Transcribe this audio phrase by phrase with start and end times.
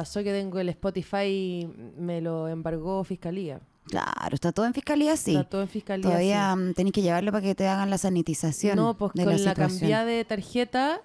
[0.00, 3.60] pasó que tengo el Spotify, me lo embargó Fiscalía.
[3.84, 5.36] Claro, está todo en fiscalía, sí.
[5.36, 6.02] Está todo en Fiscalía.
[6.02, 6.58] Todavía sí.
[6.58, 8.76] mm, tenés que llevarlo para que te hagan la sanitización.
[8.76, 9.78] No, pues de con la, situación.
[9.80, 11.02] cambiada de tarjeta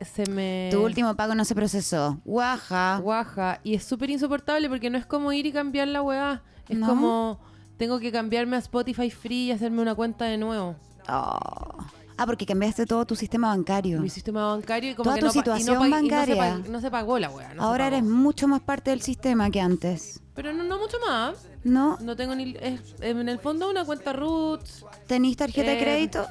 [0.00, 0.70] se me...
[0.70, 2.18] Tu último pago no se procesó.
[2.24, 2.98] Guaja.
[3.02, 3.60] Guaja.
[3.62, 6.42] Y es súper insoportable porque no es como ir y cambiar la weá.
[6.66, 6.86] Es ¿No?
[6.86, 7.40] como...
[7.76, 10.76] Tengo que cambiarme a Spotify Free y hacerme una cuenta de nuevo.
[11.08, 11.84] Oh.
[12.22, 13.98] Ah, porque cambiaste todo tu sistema bancario.
[13.98, 16.58] Mi sistema bancario y como Toda que tu no, no situación no se bancaria.
[16.68, 17.54] no se pagó la weá.
[17.54, 20.20] no Ahora eres mucho más parte del sistema que antes.
[20.34, 21.36] Pero no, no mucho más.
[21.64, 21.96] ¿No?
[22.02, 22.54] No tengo ni...
[22.60, 24.60] es- en el fondo una cuenta root.
[25.06, 26.26] ¿Tenís tarjeta de Eh, crédito?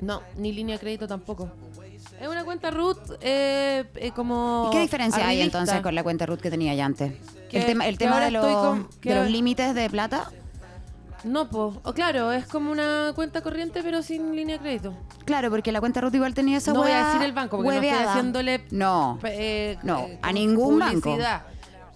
[0.00, 1.50] No, ni línea de crédito tampoco.
[2.20, 4.68] Es una cuenta root eh, eh, como...
[4.68, 7.14] ¿Y qué diferencia hay entonces con la cuenta RUT que tenía ya antes?
[7.50, 10.30] Que- el tema, el tema de, los- con- que de los ahora- límites de plata.
[11.24, 14.94] No, pues, claro, es como una cuenta corriente pero sin línea de crédito.
[15.24, 17.56] Claro, porque la cuenta RUT igual tenía esa no voy a hueá decir el banco
[17.58, 17.98] porque no hueveada.
[18.00, 19.18] estoy haciéndole No.
[19.24, 21.00] eh, No, eh, a ningún banco.
[21.00, 21.42] publicidad.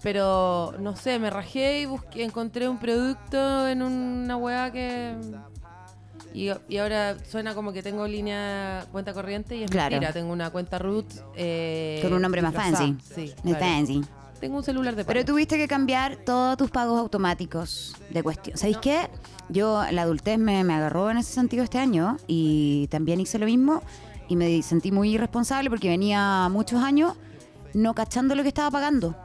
[0.03, 5.15] Pero no sé, me rajé y busqué, encontré un producto en una weá que.
[6.33, 9.91] Y, y ahora suena como que tengo línea cuenta corriente y es Claro.
[9.91, 10.13] mentira.
[10.13, 11.05] Tengo una cuenta root.
[11.35, 12.77] eh, Con un nombre más disfrazada.
[12.85, 13.13] fancy.
[13.15, 13.33] Sí.
[13.41, 13.59] Claro.
[13.59, 14.01] fancy.
[14.39, 15.33] Tengo un celular de Pero pago.
[15.33, 18.57] tuviste que cambiar todos tus pagos automáticos de cuestión.
[18.57, 19.09] ¿Sabéis qué?
[19.49, 23.45] Yo, la adultez me, me agarró en ese sentido este año y también hice lo
[23.45, 23.81] mismo
[24.27, 27.13] y me sentí muy irresponsable porque venía muchos años
[27.73, 29.15] no cachando lo que estaba pagando.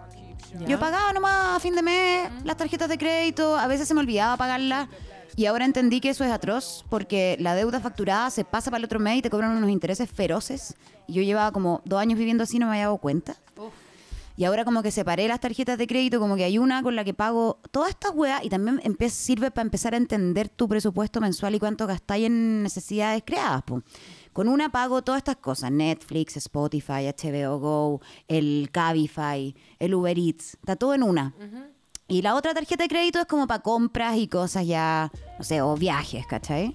[0.60, 0.66] Ya.
[0.66, 4.00] Yo pagaba nomás a fin de mes las tarjetas de crédito, a veces se me
[4.00, 4.88] olvidaba pagarlas
[5.34, 8.84] y ahora entendí que eso es atroz porque la deuda facturada se pasa para el
[8.84, 10.74] otro mes y te cobran unos intereses feroces.
[11.06, 13.36] Y yo llevaba como dos años viviendo así y no me había dado cuenta.
[13.56, 13.72] Uf.
[14.36, 17.04] Y ahora como que separé las tarjetas de crédito, como que hay una con la
[17.04, 21.54] que pago todas estas weas y también sirve para empezar a entender tu presupuesto mensual
[21.54, 23.62] y cuánto gastáis en necesidades creadas.
[23.62, 23.82] po.
[24.32, 30.54] Con una pago todas estas cosas, Netflix, Spotify, HBO Go, el Cabify, el Uber Eats,
[30.54, 31.34] está todo en una.
[32.08, 35.60] Y la otra tarjeta de crédito es como para compras y cosas ya, no sé,
[35.62, 36.74] o viajes, ¿cachai?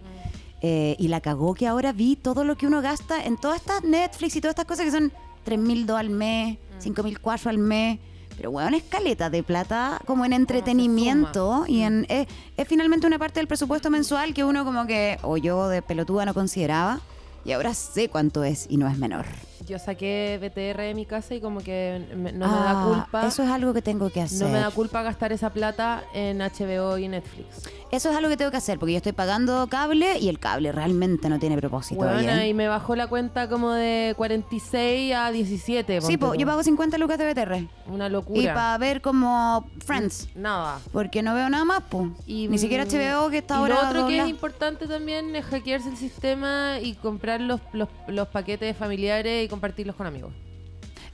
[0.61, 3.83] Eh, y la cagó que ahora vi todo lo que uno gasta en todas estas
[3.83, 5.11] Netflix y todas estas cosas que son
[5.47, 7.99] 3 mil al mes, 5 mil al mes.
[8.35, 12.27] Pero bueno, escaleta de plata como en entretenimiento y en es,
[12.57, 16.25] es finalmente una parte del presupuesto mensual que uno como que, o yo de pelotuda
[16.25, 16.99] no consideraba.
[17.45, 19.25] Y ahora sé cuánto es y no es menor.
[19.67, 23.27] Yo saqué BTR de mi casa y como que me- no me da Ah, culpa.
[23.27, 24.47] Eso es algo que tengo que hacer.
[24.47, 27.63] no me da culpa gastar esa plata en HBO y Netflix.
[27.91, 30.71] Eso es algo que tengo que hacer porque yo estoy pagando cable y el cable
[30.71, 32.01] realmente no tiene propósito.
[32.03, 36.01] Bueno, y me bajó la cuenta como de 46 a 17.
[36.01, 37.67] Sí, po, yo pago 50 lucas de BTR.
[37.87, 38.53] Una Y locura.
[38.53, 40.27] para ver como Friends.
[40.35, 40.79] Nada.
[40.91, 42.09] Porque no veo nada más, pues.
[42.25, 44.23] Y, Ni siquiera mm, HBO que está y ahora lo otro que dobla.
[44.23, 49.47] es importante también es hackearse el sistema y comprar los, los, los paquetes familiares y
[49.57, 50.33] compartirlos con amigos.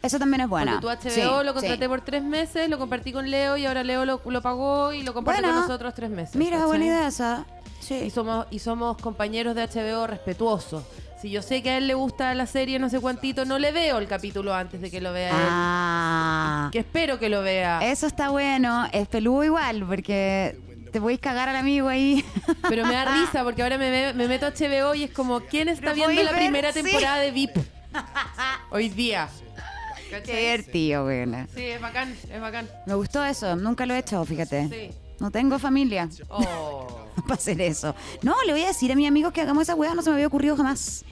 [0.02, 0.82] Eso también es buena.
[0.82, 1.88] Porque tu HBO Sí, lo contraté sí.
[1.88, 5.14] por tres meses, lo compartí con Leo y ahora Leo lo, lo pagó y lo
[5.14, 6.36] comparte con nosotros tres meses.
[6.36, 6.68] Mira, ¿cachai?
[6.68, 7.46] buena idea esa.
[7.90, 10.84] Y somos, y somos compañeros de HBO respetuosos.
[11.22, 13.72] Si yo sé que a él le gusta la serie no sé cuántito, no le
[13.72, 15.48] veo el capítulo antes de que lo vea él.
[15.50, 16.70] Ah.
[16.72, 17.80] Que espero que lo vea.
[17.82, 18.88] Eso está bueno.
[18.92, 20.60] Es peludo igual, porque
[20.92, 22.26] te podéis cagar al amigo ahí.
[22.68, 25.94] Pero me da risa porque ahora me, meto a HBO y es como, ¿quién está
[25.94, 27.58] viendo la ver, primera temporada de VIP?
[28.72, 29.30] Hoy día.
[30.26, 31.48] Qué divertido, buena.
[31.56, 32.70] Sí, es bacán, es bacán.
[32.86, 33.56] Me gustó eso.
[33.56, 34.70] Nunca lo he hecho, fíjate.
[34.70, 34.96] Sí.
[35.20, 37.08] No tengo familia Oh.
[37.24, 37.96] para hacer eso.
[38.22, 39.94] No, le voy a decir a mis amigos que hagamos esa weá.
[39.96, 41.04] No se me había ocurrido jamás.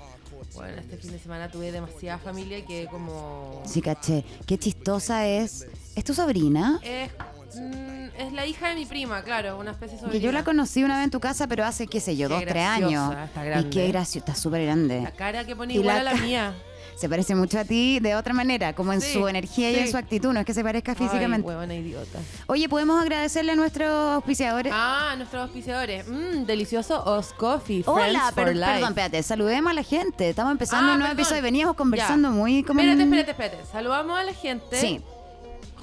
[0.54, 3.64] Bueno, este fin de semana tuve demasiada familia que como...
[3.66, 4.26] Sí, caché.
[4.46, 5.66] Qué chistosa es.
[5.96, 6.80] ¿Es tu sobrina?
[6.84, 7.10] Es,
[7.56, 10.44] mm, es la hija de mi prima, claro, una especie de Que yo la sobrina.
[10.44, 13.08] conocí una vez en tu casa, pero hace, qué sé yo, Qué dos, tres graciosa,
[13.10, 13.28] años.
[13.30, 13.70] está y grande.
[13.70, 15.02] qué graciosa, está súper grande.
[15.02, 16.54] La cara que pone Y igual la a la mía.
[17.02, 19.90] Se parece mucho a ti de otra manera, como en Sí, su energía y en
[19.90, 21.48] su actitud, no es que se parezca físicamente.
[21.50, 22.20] Ay, huevona idiota.
[22.46, 24.72] Oye, ¿podemos agradecerle a nuestros auspiciadores?
[24.76, 26.08] Ah, nuestros auspiciadores.
[26.08, 27.82] Mmm, delicioso Os Coffee.
[27.88, 28.22] Hola, Life.
[28.36, 30.30] perdón, espérate, saludemos a la gente.
[30.30, 31.22] Estamos empezando Ah, un nuevo perdón.
[31.24, 31.42] episodio.
[31.42, 32.36] Veníamos conversando Ya.
[32.36, 32.80] muy como.
[32.82, 33.72] Espérate, espérate, espérate.
[33.72, 34.76] Saludamos a la gente.
[34.80, 35.02] Sí,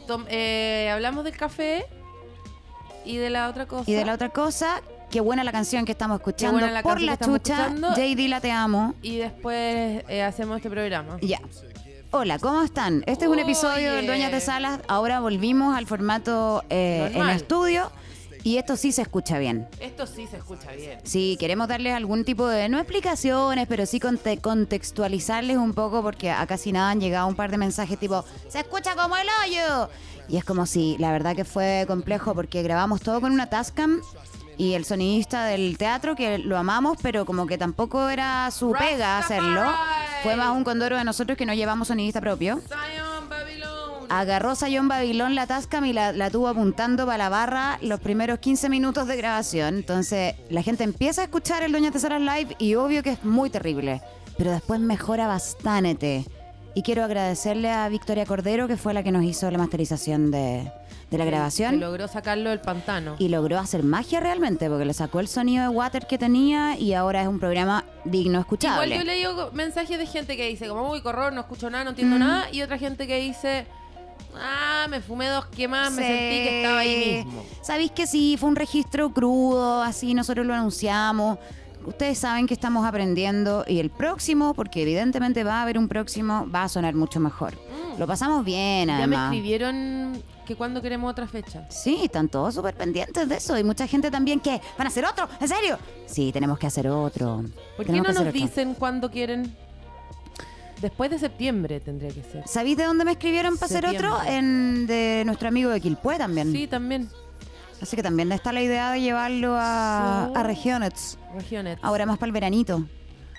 [0.06, 1.84] Tom- eh, hablamos del café
[3.04, 3.90] y de la otra cosa.
[3.90, 6.60] y de la otra cosa, qué buena la canción que estamos escuchando.
[6.60, 7.70] la Por la chucha.
[7.70, 8.94] JD la te amo.
[9.02, 11.18] Y después eh, hacemos este programa.
[11.20, 11.40] Ya.
[12.10, 13.02] Hola, ¿cómo están?
[13.06, 14.80] Este es un episodio del Dueñas de Salas.
[14.88, 17.92] Ahora volvimos al formato eh, en estudio
[18.44, 19.68] y esto sí se escucha bien.
[19.78, 20.98] Esto sí se escucha bien.
[21.04, 26.30] Sí, queremos darles algún tipo de, no explicaciones, pero sí conte- contextualizarles un poco porque
[26.30, 29.90] a casi nada han llegado un par de mensajes tipo, se escucha como el hoyo.
[30.30, 34.00] Y es como si, la verdad que fue complejo porque grabamos todo con una Tascam
[34.58, 39.16] y el sonidista del teatro, que lo amamos, pero como que tampoco era su pega
[39.18, 39.62] hacerlo.
[40.24, 42.60] Fue más un condoro de nosotros que no llevamos sonidista propio.
[44.10, 48.40] Agarró Sayón Babilón la Tascam y la, la tuvo apuntando para la barra los primeros
[48.40, 49.76] 15 minutos de grabación.
[49.76, 53.50] Entonces la gente empieza a escuchar el Doña Tesoras Live y obvio que es muy
[53.50, 54.02] terrible.
[54.36, 56.24] Pero después mejora bastante.
[56.74, 60.70] Y quiero agradecerle a Victoria Cordero, que fue la que nos hizo la masterización de,
[61.10, 61.80] de la grabación.
[61.80, 63.16] logró sacarlo del pantano.
[63.18, 66.92] Y logró hacer magia realmente, porque le sacó el sonido de water que tenía y
[66.94, 68.86] ahora es un programa digno, escuchable.
[68.94, 71.84] Igual yo le digo mensajes de gente que dice, como, uy, corro, no escucho nada,
[71.84, 72.18] no entiendo Mm.
[72.20, 72.48] nada.
[72.52, 73.66] Y otra gente que dice,
[74.36, 77.44] ah, me fumé dos quemas, me sentí que estaba ahí mismo.
[77.62, 81.38] Sabéis que sí, fue un registro crudo, así nosotros lo anunciamos.
[81.88, 86.46] Ustedes saben que estamos aprendiendo y el próximo, porque evidentemente va a haber un próximo,
[86.54, 87.54] va a sonar mucho mejor.
[87.98, 88.90] Lo pasamos bien, Mm.
[88.90, 89.32] Ya me además.
[89.32, 91.66] escribieron que cuando queremos otra fecha.
[91.70, 93.58] Sí, están todos súper pendientes de eso.
[93.58, 95.78] Y mucha gente también que van a hacer otro, ¿en serio?
[96.06, 97.42] Sí, tenemos que hacer otro.
[97.76, 99.54] ¿Por qué Tenemos no nos dicen cuándo quieren?
[100.80, 102.46] Después de septiembre tendría que ser.
[102.46, 104.16] ¿Sabéis de dónde me escribieron para hacer otro?
[104.26, 106.52] En, de nuestro amigo de Quilpué también.
[106.52, 107.08] Sí, también.
[107.80, 111.18] Así que también está la idea de llevarlo a, a regiones.
[111.34, 111.78] Regiones.
[111.82, 112.84] Ahora más para el veranito.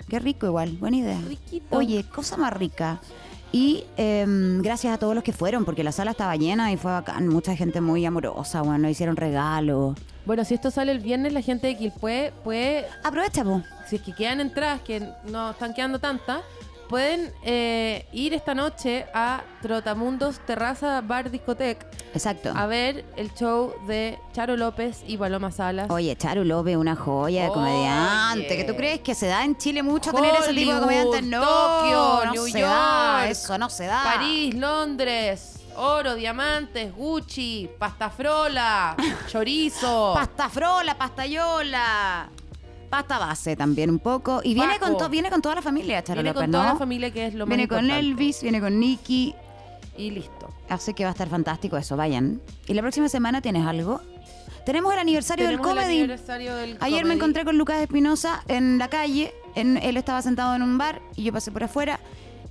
[0.07, 1.19] Qué rico igual, buena idea.
[1.27, 1.77] Riquito.
[1.77, 2.99] Oye, cosa más rica.
[3.51, 6.91] Y em, gracias a todos los que fueron, porque la sala estaba llena y fue
[6.91, 7.27] bacán.
[7.27, 9.97] Mucha gente muy amorosa, bueno, nos hicieron regalos.
[10.25, 13.63] Bueno, si esto sale el viernes, la gente de Quilpué puede, Aprovecha, po.
[13.87, 15.01] si es que quedan entradas, que
[15.31, 16.41] no están quedando tantas,
[16.89, 22.51] pueden eh, ir esta noche a Trotamundos Terraza Bar Discotec Exacto.
[22.55, 25.89] a ver el show de Charo López y Paloma Salas.
[25.91, 27.53] Oye, Charu López, una joya de Oye.
[27.53, 28.57] comediante.
[28.57, 31.23] ¿Que tú crees que se da en Chile mucho tener ese tipo de comediantes?
[31.25, 34.03] No, Tokio, no New se da, York, eso no se da.
[34.03, 38.95] París, Londres, oro, diamantes, Gucci, pasta frola,
[39.27, 40.13] chorizo.
[40.15, 42.29] Pasta frola, pastayola.
[42.89, 44.41] Pasta base también un poco.
[44.43, 46.73] Y viene con, to- viene con toda la familia, Charo Viene López, con toda ¿no?
[46.73, 47.99] la familia que es lo más Viene con importante.
[48.07, 49.35] Elvis, viene con Nicky.
[49.97, 50.49] Y listo.
[50.69, 52.41] Así que va a estar fantástico eso, vayan.
[52.67, 54.01] ¿Y la próxima semana tienes algo?
[54.65, 55.99] Tenemos el aniversario Tenemos del el comedy.
[56.01, 57.15] aniversario del Ayer me comedy.
[57.17, 59.33] encontré con Lucas Espinosa en la calle.
[59.55, 61.99] En- él estaba sentado en un bar y yo pasé por afuera.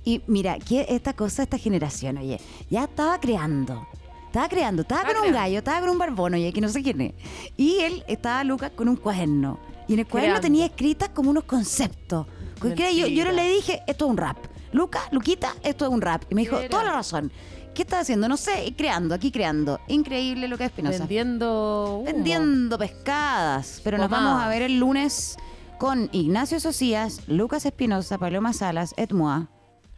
[0.05, 2.39] Y mira, que esta cosa, esta generación, oye,
[2.69, 3.87] ya estaba creando.
[4.27, 7.01] Estaba creando, estaba con un gallo, estaba con un barbón, oye, que no sé quién
[7.01, 7.13] es.
[7.57, 9.59] Y él estaba, Lucas, con un cuaderno.
[9.89, 10.41] Y en el cuaderno Creando.
[10.41, 12.27] tenía escritas como unos conceptos.
[12.61, 14.37] Yo, yo le dije, esto es un rap.
[14.71, 16.23] Lucas, Luquita, esto es un rap.
[16.29, 17.31] Y me dijo, toda la razón.
[17.73, 18.27] ¿Qué estás haciendo?
[18.27, 19.79] No sé, creando, aquí creando.
[19.87, 20.99] Increíble lo que es Espinosa.
[20.99, 21.95] Vendiendo.
[21.95, 22.05] humo.
[22.05, 23.81] Vendiendo pescadas.
[23.83, 25.37] Pero nos vamos a ver el lunes
[25.79, 29.49] con Ignacio Socias, Lucas Espinosa, Paloma Salas, Ed Moa.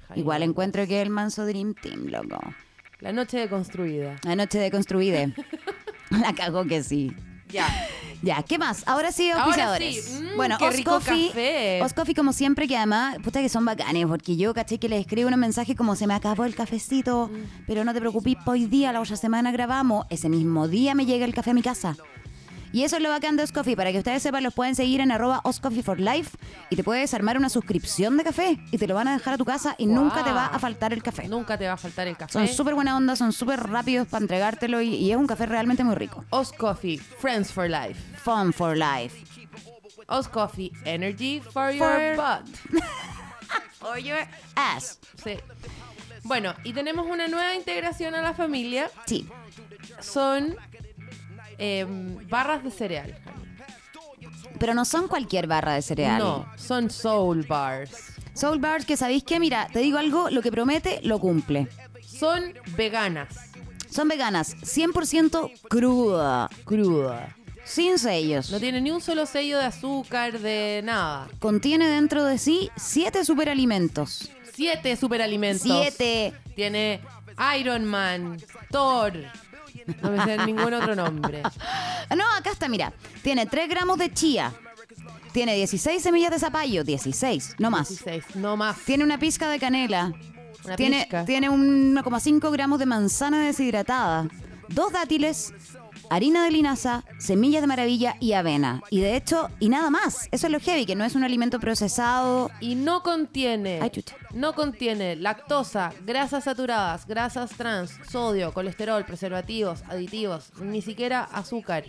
[0.08, 0.22] Jaime.
[0.22, 2.40] Igual encuentro que el manso Dream Team, loco.
[3.00, 4.16] La noche deconstruida.
[4.24, 5.34] La noche de construide.
[6.12, 7.12] La cagó que sí.
[7.50, 7.68] Ya.
[8.24, 8.84] Ya, ¿qué más?
[8.86, 10.04] Ahora sí, Ahora auspiciadores.
[10.06, 10.24] sí.
[10.24, 11.82] Mm, bueno, qué rico Oscoffee, café.
[11.82, 15.28] Oscoffee como siempre, que además, puta que son bacanes, porque yo caché que les escribo
[15.30, 17.64] un mensaje como se me acabó el cafecito, Mm.
[17.66, 21.26] pero no te preocupes, hoy día, la otra semana grabamos, ese mismo día me llega
[21.26, 21.98] el café a mi casa.
[22.74, 25.12] Y eso es lo bacán de Oscoffee, para que ustedes sepan, los pueden seguir en
[25.12, 26.38] arroba Oscoffee for Life
[26.70, 29.38] y te puedes armar una suscripción de café y te lo van a dejar a
[29.38, 31.28] tu casa y nunca te va a faltar el café.
[31.28, 32.32] Nunca te va a faltar el café.
[32.34, 35.84] Son súper buena onda, son súper rápidos para entregártelo y, y es un café realmente
[35.84, 36.24] muy rico.
[36.30, 38.00] Oz Coffee, Friends for Life.
[38.24, 39.26] Fun for Life.
[40.08, 42.48] Oz Coffee, Energy for, For- your butt.
[43.80, 44.20] For your
[44.56, 45.00] ass.
[45.24, 45.38] Sí.
[46.24, 48.90] Bueno, y tenemos una nueva integración a la familia.
[49.08, 49.28] Sí.
[50.00, 50.56] Son
[51.58, 53.16] em, barras de cereal.
[54.60, 56.20] Pero no son cualquier barra de cereal.
[56.20, 58.14] No, son soul bars.
[58.34, 61.68] Soul Bars, que sabéis que, mira, te digo algo, lo que promete, lo cumple.
[62.06, 63.28] Son veganas.
[63.90, 67.36] Son veganas, 100% cruda, Cruda.
[67.66, 68.50] sin sellos.
[68.50, 71.28] No tiene ni un solo sello de azúcar, de nada.
[71.40, 74.32] Contiene dentro de sí siete superalimentos.
[74.54, 75.64] Siete superalimentos.
[75.64, 76.34] Siete.
[76.56, 77.02] Tiene
[77.60, 78.38] Iron Man,
[78.72, 79.14] Thor.
[80.02, 81.44] No me sé ningún otro nombre.
[82.16, 82.92] No, acá está, mira.
[83.24, 84.52] Tiene 3 gramos de chía.
[85.32, 87.88] Tiene 16 semillas de zapallo, 16, no más.
[87.88, 88.78] 16, no más.
[88.80, 90.12] Tiene una pizca de canela.
[90.66, 91.24] Una tiene, pizca.
[91.24, 94.28] tiene 1,5 gramos de manzana deshidratada.
[94.68, 95.54] Dos dátiles,
[96.12, 98.84] harina de linaza, semillas de maravilla y avena.
[98.90, 100.28] Y de hecho, y nada más.
[100.32, 102.52] Eso es lo heavy, que no es un alimento procesado.
[102.60, 104.16] Y no contiene, Ay, chucha.
[104.34, 111.86] no contiene lactosa, grasas saturadas, grasas trans, sodio, colesterol, preservativos, aditivos, ni siquiera azúcar.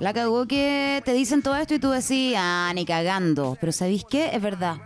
[0.00, 3.56] La cagó que te dicen todo esto y tú decís, ah, ni cagando.
[3.60, 4.30] Pero ¿sabéis qué?
[4.34, 4.78] Es verdad.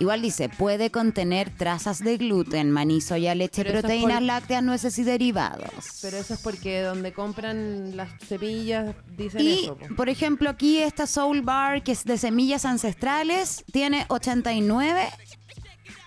[0.00, 4.96] Igual dice, puede contener trazas de gluten, maní, soya, leche, Pero proteínas por- lácteas, nueces
[4.98, 5.98] y derivados.
[6.02, 9.76] Pero eso es porque donde compran las semillas dicen Y, eso.
[9.76, 9.86] po.
[9.96, 15.08] por ejemplo, aquí esta Soul Bar, que es de semillas ancestrales, tiene 89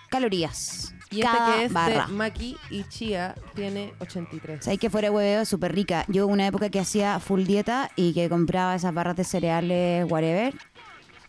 [0.08, 0.94] calorías.
[1.10, 2.06] Y cada este que es barra.
[2.06, 4.64] de Maki y Chia tiene 83.
[4.64, 6.06] Sabéis que fuera hueveo súper rica.
[6.08, 10.54] Yo una época que hacía full dieta y que compraba esas barras de cereales, whatever.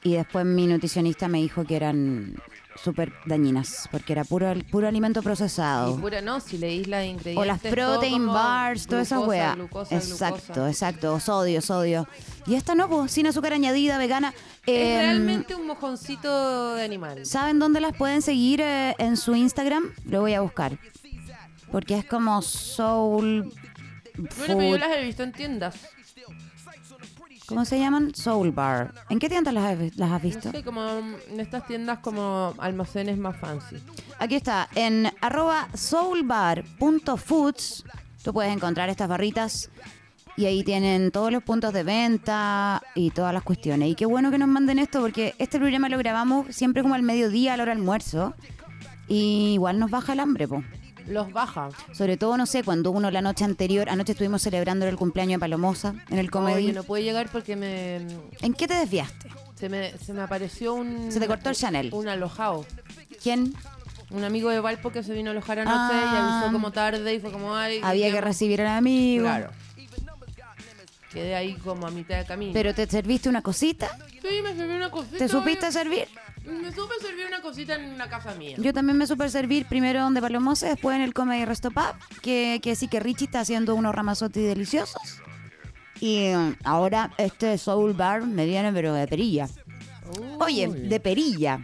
[0.03, 2.36] Y después mi nutricionista me dijo que eran
[2.75, 5.98] súper dañinas, porque era puro, puro alimento Y procesado.
[6.00, 7.38] pura, no, si leís las ingredientes.
[7.38, 9.55] O las todo protein como bars, toda esa glucosa, wea.
[9.55, 10.69] glucosa, Exacto, glucosa.
[10.69, 11.19] exacto.
[11.19, 12.07] Sodio, sodio.
[12.48, 14.33] Y esta no, pues, sin azúcar añadida, vegana.
[14.65, 17.25] Es Em, realmente un mojoncito de animal.
[17.25, 19.93] ¿Saben dónde las pueden seguir eh, en su Instagram?
[20.05, 20.77] Lo voy a buscar.
[21.72, 23.51] Porque es como Soul
[24.15, 24.79] Bueno, pero yo Food.
[24.79, 25.75] las he visto en tiendas.
[27.45, 28.13] ¿Cómo se llaman?
[28.15, 28.93] Soul Bar.
[29.09, 30.47] ¿En qué tiendas las, has- las has visto?
[30.50, 33.77] No sé, como en estas tiendas como almacenes más fancy.
[34.19, 37.83] Aquí está, en arroba soulbar.foods.
[38.23, 39.69] Tú puedes encontrar estas barritas
[40.38, 43.89] y ahí tienen todos los puntos de venta y todas las cuestiones.
[43.89, 47.03] Y qué bueno que nos manden esto porque este programa lo grabamos siempre como al
[47.03, 48.33] mediodía, a la hora del almuerzo.
[49.09, 50.63] Y igual nos baja el hambre, po.
[51.07, 51.69] Los baja.
[51.93, 55.39] Sobre todo, no sé, cuando uno la noche anterior, anoche estuvimos celebrando el cumpleaños de
[55.39, 56.65] Palomosa en el comedy.
[56.65, 57.98] Oye, no puede llegar porque me
[58.41, 59.29] ¿En qué te desviaste?
[59.55, 61.89] se, me se me apareció un Se te cortó el Chanel.
[61.93, 62.65] un alojado.
[63.22, 63.53] ¿Quién
[64.12, 66.38] Un amigo de Valpo que se vino a alojar anoche y Ah.
[66.39, 69.24] avisó como tarde y fue como ay había que recibir al amigo?
[69.24, 69.50] Claro.
[71.13, 72.53] Quedé ahí como a mitad de camino.
[72.53, 73.96] ¿Pero te serviste una cosita?
[74.22, 75.17] sí, me serví una cosita.
[75.17, 76.08] ¿Te supiste servir?
[76.46, 78.58] Me supe servir una cosita en la casa mía.
[78.60, 82.60] Yo también me supe servir primero donde Palomosa, después en el Comedy Resto Pub, que,
[82.62, 85.22] que sí que Richie está haciendo unos ramazotti deliciosos.
[86.00, 89.48] Y um, ahora este Soul Bar me viene pero de perilla.
[90.39, 91.60] Oye, de perilla.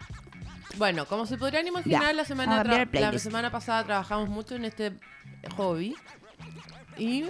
[0.78, 4.94] Bueno, como se podrán imaginar, Ya, la, semana la semana pasada trabajamos mucho en este
[5.58, 5.94] hobby
[6.98, 7.26] y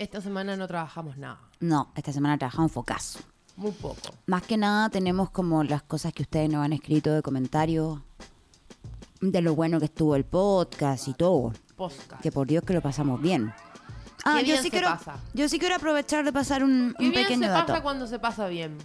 [0.00, 3.20] esta semana no trabajamos nada, No, esta semana trabajamos focazo.
[3.56, 4.00] muy poco.
[4.26, 8.00] Más que nada tenemos como las cosas que ustedes nos han escrito de comentarios,
[9.20, 11.52] de lo bueno que estuvo el podcast y todo.
[11.76, 12.22] Podcast.
[12.22, 13.52] Que por Dios que lo pasamos bien.
[14.24, 15.16] Ah, Qué yo sí se quiero, pasa.
[15.34, 17.66] yo sí quiero aprovechar de pasar un, Qué un bien pequeño se dato.
[17.68, 18.76] pasa cuando se pasa bien.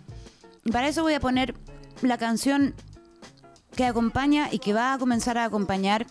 [0.66, 1.56] Y para eso voy a poner
[2.02, 2.74] la canción
[3.76, 6.06] que acompaña y que va a comenzar a acompañar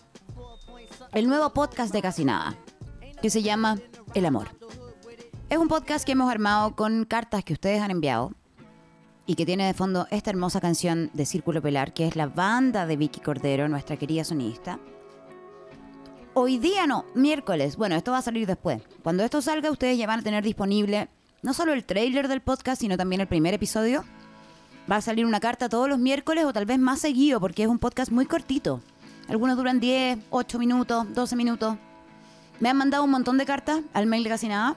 [1.13, 2.55] el nuevo podcast de Casi Nada,
[3.21, 3.77] que se llama
[4.15, 4.49] El Amor.
[5.47, 8.31] Es un podcast que hemos armado con cartas que ustedes han enviado
[9.27, 12.87] y que tiene de fondo esta hermosa canción de Círculo Pelar, que es la banda
[12.87, 14.79] de Vicky Cordero, nuestra querida sonista.
[16.33, 17.77] Hoy día no, miércoles.
[17.77, 18.81] Bueno, esto va a salir después.
[19.03, 21.09] Cuando esto salga, ustedes ya van a tener disponible
[21.43, 24.03] no solo el trailer del podcast, sino también el primer episodio.
[24.91, 27.69] Va a salir una carta todos los miércoles o tal vez más seguido, porque es
[27.69, 28.81] un podcast muy cortito.
[29.27, 31.77] Algunos duran 10, 8 minutos, 12 minutos.
[32.59, 34.75] Me han mandado un montón de cartas al mail de casi nada.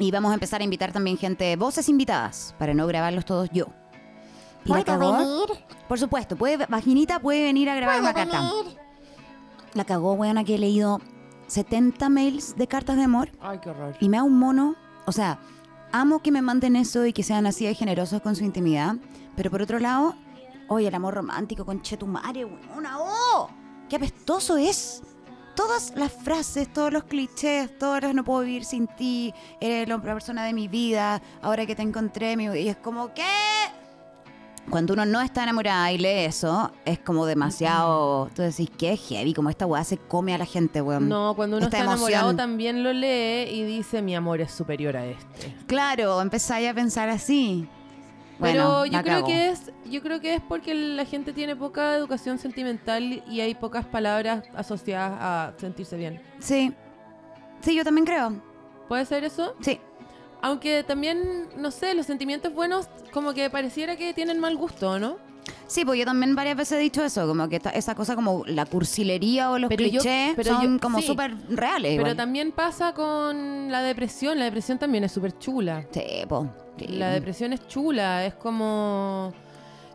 [0.00, 3.66] Y vamos a empezar a invitar también gente, voces invitadas, para no grabarlos todos yo.
[4.64, 5.46] ¿Y la cagó?
[5.86, 8.50] Por supuesto, puede, Vaginita puede venir a grabar una carta.
[9.74, 11.00] La cagó, weona, que he leído
[11.48, 13.94] 70 mails de cartas de amor Ay, qué horror.
[14.00, 14.74] y me da un mono.
[15.04, 15.38] O sea,
[15.92, 18.96] amo que me manden eso y que sean así de generosos con su intimidad.
[19.36, 20.14] Pero por otro lado,
[20.68, 23.50] oye, el amor romántico con Chetumare, una ¡Oh!
[23.90, 25.02] ¡Qué apestoso es!
[25.54, 30.00] Todas las frases, todos los clichés, todos los no puedo vivir sin ti, eres la
[30.00, 32.44] persona de mi vida, ahora que te encontré, mi...
[32.44, 33.24] y es como, ¿qué?
[34.68, 38.30] Cuando uno no está enamorada y lee eso, es como demasiado.
[38.34, 41.08] Tú decís, qué heavy, como esta weá se come a la gente, weón.
[41.08, 44.96] No, cuando uno Esta está enamorado también lo lee y dice mi amor es superior
[44.96, 45.56] a este.
[45.66, 47.68] Claro, empezáis a pensar así.
[48.40, 49.26] Pero yo creo cago.
[49.26, 53.54] que es, yo creo que es porque la gente tiene poca educación sentimental y hay
[53.54, 56.22] pocas palabras asociadas a sentirse bien.
[56.38, 56.72] Sí.
[57.60, 58.32] Sí, yo también creo.
[58.88, 59.54] ¿Puede ser eso?
[59.60, 59.80] Sí.
[60.42, 65.18] Aunque también, no sé, los sentimientos buenos como que pareciera que tienen mal gusto, ¿no?
[65.66, 68.44] Sí, pues yo también varias veces he dicho eso, como que esta- esa cosa como
[68.46, 71.06] la cursilería o los Pero yo- clichés pero son yo- como sí.
[71.06, 71.92] súper reales.
[71.92, 72.16] Pero igual.
[72.16, 74.38] también pasa con la depresión.
[74.38, 75.86] La depresión también es súper chula.
[75.92, 76.00] Sí.
[76.78, 76.86] Sí.
[76.88, 79.32] La depresión es chula, es como...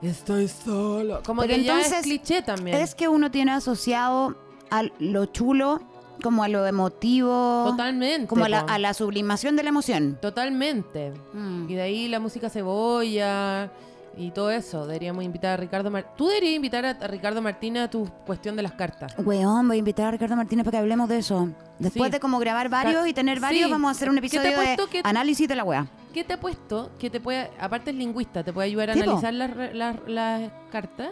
[0.01, 1.21] Estoy solo.
[1.25, 2.77] Como Pero que ya es entonces, cliché también.
[2.77, 4.35] Es que uno tiene asociado
[4.69, 5.81] a lo chulo
[6.21, 8.27] como a lo emotivo, Totalmente.
[8.27, 10.17] como a la, a la sublimación de la emoción.
[10.21, 11.11] Totalmente.
[11.33, 11.69] Mm.
[11.69, 13.71] Y de ahí la música cebolla
[14.17, 14.85] y todo eso.
[14.85, 16.15] Deberíamos invitar a Ricardo Martínez.
[16.17, 19.13] Tú deberías invitar a, Ricardo Martínez a tu cuestión de las cartas.
[19.17, 21.49] Weón, voy a invitar a Ricardo Martínez para que hablemos de eso.
[21.79, 22.11] Después Sí.
[22.13, 23.41] de como grabar varios y tener Sí.
[23.41, 25.87] varios, vamos a hacer un ¿Qué te episodio de que- análisis de la weá.
[26.13, 26.91] ¿Qué te ha puesto?
[26.99, 31.09] Que te puede, aparte es lingüista, te puede ayudar a analizar las, las, las cartas.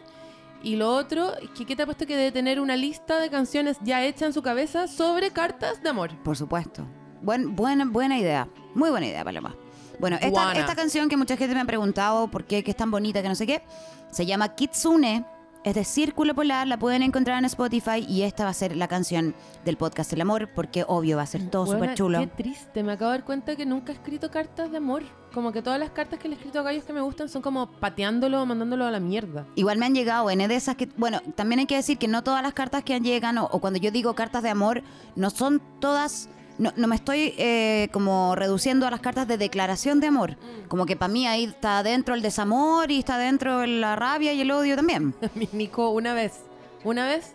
[0.63, 3.77] Y lo otro, que ¿qué te ha puesto que debe tener una lista de canciones
[3.83, 6.11] ya hecha en su cabeza sobre cartas de amor?
[6.23, 6.87] Por supuesto.
[7.21, 8.47] Buen, buena, buena idea.
[8.73, 9.55] Muy buena idea, Paloma.
[9.99, 12.91] Bueno, esta, esta canción que mucha gente me ha preguntado por qué, que es tan
[12.91, 13.63] bonita, que no sé qué,
[14.11, 15.25] se llama Kitsune.
[15.63, 18.05] Es de Círculo Polar, la pueden encontrar en Spotify.
[18.05, 19.33] Y esta va a ser la canción
[19.63, 22.19] del podcast El Amor, porque obvio va a ser todo Buena, súper chulo.
[22.19, 25.03] Qué triste, me acabo de dar cuenta que nunca he escrito cartas de amor.
[25.33, 27.41] Como que todas las cartas que le he escrito a gallos que me gustan son
[27.41, 29.45] como pateándolo o mandándolo a la mierda.
[29.55, 32.25] Igual me han llegado N de esas que, bueno, también hay que decir que no
[32.25, 34.83] todas las cartas que han llegado, o, o cuando yo digo cartas de amor,
[35.15, 39.99] no son todas, no, no me estoy eh, como reduciendo a las cartas de declaración
[39.99, 40.37] de amor.
[40.67, 44.41] Como que para mí ahí está dentro el desamor y está dentro la rabia y
[44.41, 45.15] el odio también.
[45.35, 46.41] Mi Nico una vez,
[46.83, 47.33] una vez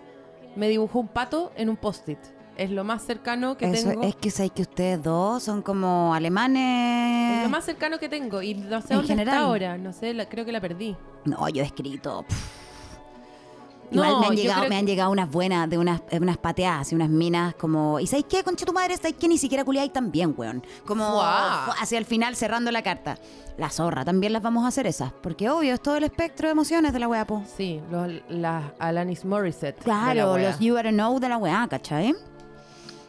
[0.57, 2.19] me dibujó un pato en un post-it.
[2.57, 4.03] Es lo más cercano que Eso, tengo.
[4.03, 7.37] es que sabéis que ustedes dos son como alemanes.
[7.39, 8.43] Es lo más cercano que tengo.
[8.43, 9.35] Y no sé En dónde general.
[9.35, 9.79] está ahora.
[9.79, 10.97] No sé, la- creo que la perdí.
[11.25, 12.25] No, yo he escrito.
[12.29, 12.68] pff.
[13.91, 16.37] No, Igual me han llegado, creo me han que- llegado unas buenas, de unas, unas
[16.37, 17.99] pateadas y unas minas como.
[18.01, 18.97] ¿Y sabéis qué, concha tu madre?
[18.97, 19.29] ¿Sabéis qué?
[19.29, 20.63] Ni siquiera culiáis también, weón.
[20.87, 21.73] Como Guau.
[21.81, 23.19] hacia el final cerrando la carta.
[23.57, 25.13] La zorra, también las vamos a hacer esas.
[25.13, 27.43] Porque obvio, es todo el espectro de emociones de la weá, po.
[27.57, 29.81] Sí, los, las Alanis Morissette.
[29.83, 32.15] de la Claro, los You Better Know de la weá, ¿cachai?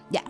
[0.10, 0.24] Ya.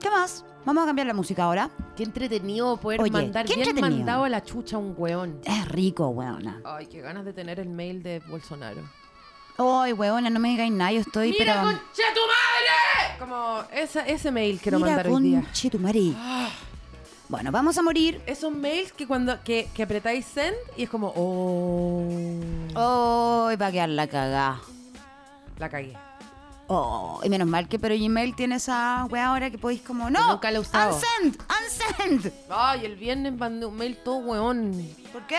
[0.00, 0.44] ¿Qué más?
[0.64, 1.70] Vamos a cambiar la música ahora.
[1.96, 3.98] Qué entretenido poder Oye, mandar qué bien entretenido.
[3.98, 5.38] mandado a la chucha a un weón.
[5.44, 6.60] Es rico, weona.
[6.64, 8.82] Ay, qué ganas de tener el mail de Bolsonaro.
[9.58, 11.66] Ay, weona, no me digáis nada, yo estoy, ¡Mira, pero.
[11.66, 13.18] concha tu madre!
[13.18, 15.40] Como esa, ese mail quiero Mira, mandar hoy día.
[15.40, 16.12] conche tu madre.
[17.28, 18.20] Bueno, vamos a morir.
[18.26, 23.72] Esos mails que cuando que, que apretáis send y es como, oh, Ay, va a
[23.72, 24.60] quedar la cagá.
[25.58, 25.96] la cagué.
[26.68, 30.32] Oh, y menos mal que pero Gmail tiene esa weá ahora que podéis como, no,
[30.32, 30.96] nunca la he usado.
[30.96, 31.40] unsend,
[32.10, 32.32] unsend.
[32.50, 34.72] Ay, el viernes mandé un mail todo weón.
[35.12, 35.36] ¿Por qué?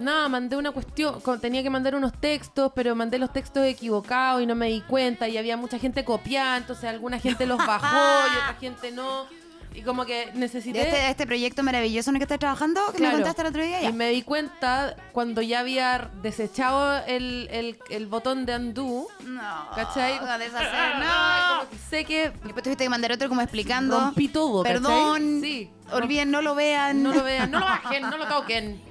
[0.00, 4.46] Nada, mandé una cuestión, tenía que mandar unos textos, pero mandé los textos equivocados y
[4.46, 8.36] no me di cuenta y había mucha gente copiada, entonces alguna gente los bajó y
[8.42, 9.26] otra gente no.
[9.72, 10.80] Y como que necesité...
[10.82, 13.18] este, este proyecto maravilloso en el que estás trabajando, que Claro.
[13.18, 13.90] me contaste el otro día ya.
[13.90, 19.68] Y me di cuenta cuando ya había desechado el, el, el botón de undo, No,
[19.76, 20.18] ¿cachai?
[20.18, 21.58] a deshacer, no.
[21.60, 24.00] como que sé que Después tuviste que mandar otro como explicando.
[24.00, 24.80] rompí todo, ¿cachai?
[24.80, 25.38] Perdón.
[25.40, 25.70] Sí.
[25.92, 27.00] Olviden, no lo vean.
[27.04, 28.82] No lo vean, no lo bajen, no lo toquen.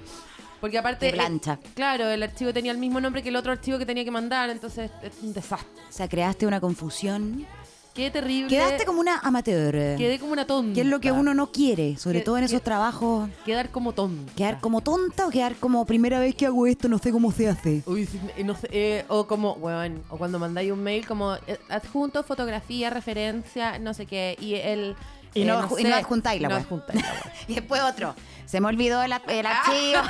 [0.61, 1.59] Porque aparte, Qué plancha.
[1.63, 4.11] eh, claro, el archivo tenía el mismo nombre que el otro archivo que tenía que
[4.11, 5.81] mandar, entonces es un desastre.
[5.89, 7.45] O sea, creaste una confusión.
[7.93, 8.47] Qué terrible.
[8.49, 9.73] Quedaste como una amateur.
[9.97, 10.73] Quedé como una tonta.
[10.75, 13.29] Que es lo que uno no quiere, sobre Que- todo en esos que- trabajos.
[13.45, 14.31] Quedar como tonta.
[14.35, 17.49] Quedar como tonta o quedar como primera vez que hago esto, no sé cómo se
[17.49, 17.83] hace.
[17.87, 21.57] Uy, eh, no sé, eh, o como, weón, o cuando mandáis un mail como eh,
[21.67, 24.95] adjunto, fotografía, referencia, no sé qué, y el...
[25.33, 27.33] Y eh, no y no adjuntáis la no adjuntáis la.
[27.47, 28.15] Y después otro.
[28.45, 30.01] Se me olvidó el, el archivo.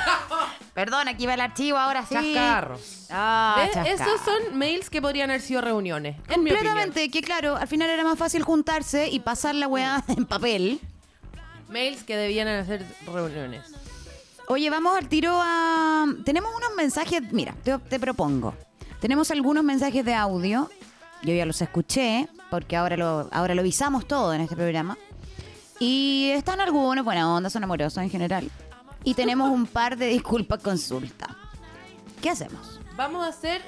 [0.72, 2.14] Perdón, aquí va el archivo, ahora sí.
[2.14, 3.06] Chascarros.
[3.10, 3.66] Ah.
[3.84, 6.16] Esos son mails que podrían haber sido reuniones.
[6.28, 6.56] en mi opinión.
[6.56, 10.80] Completamente, que claro, al final era más fácil juntarse y pasar la weá en papel.
[11.68, 13.66] Mails que debían hacer reuniones.
[14.48, 16.06] Oye, vamos al tiro a...
[16.24, 18.54] Tenemos unos mensajes, mira, te, te propongo.
[19.00, 20.68] Tenemos algunos mensajes de audio.
[21.22, 24.98] Yo ya los escuché, porque ahora lo, ahora lo visamos todo en este programa.
[25.80, 28.48] Y están algunos, buena onda, son amorosos en general.
[29.02, 31.36] Y tenemos un par de disculpas consulta.
[32.22, 32.80] ¿Qué hacemos?
[32.96, 33.62] Vamos a hacer...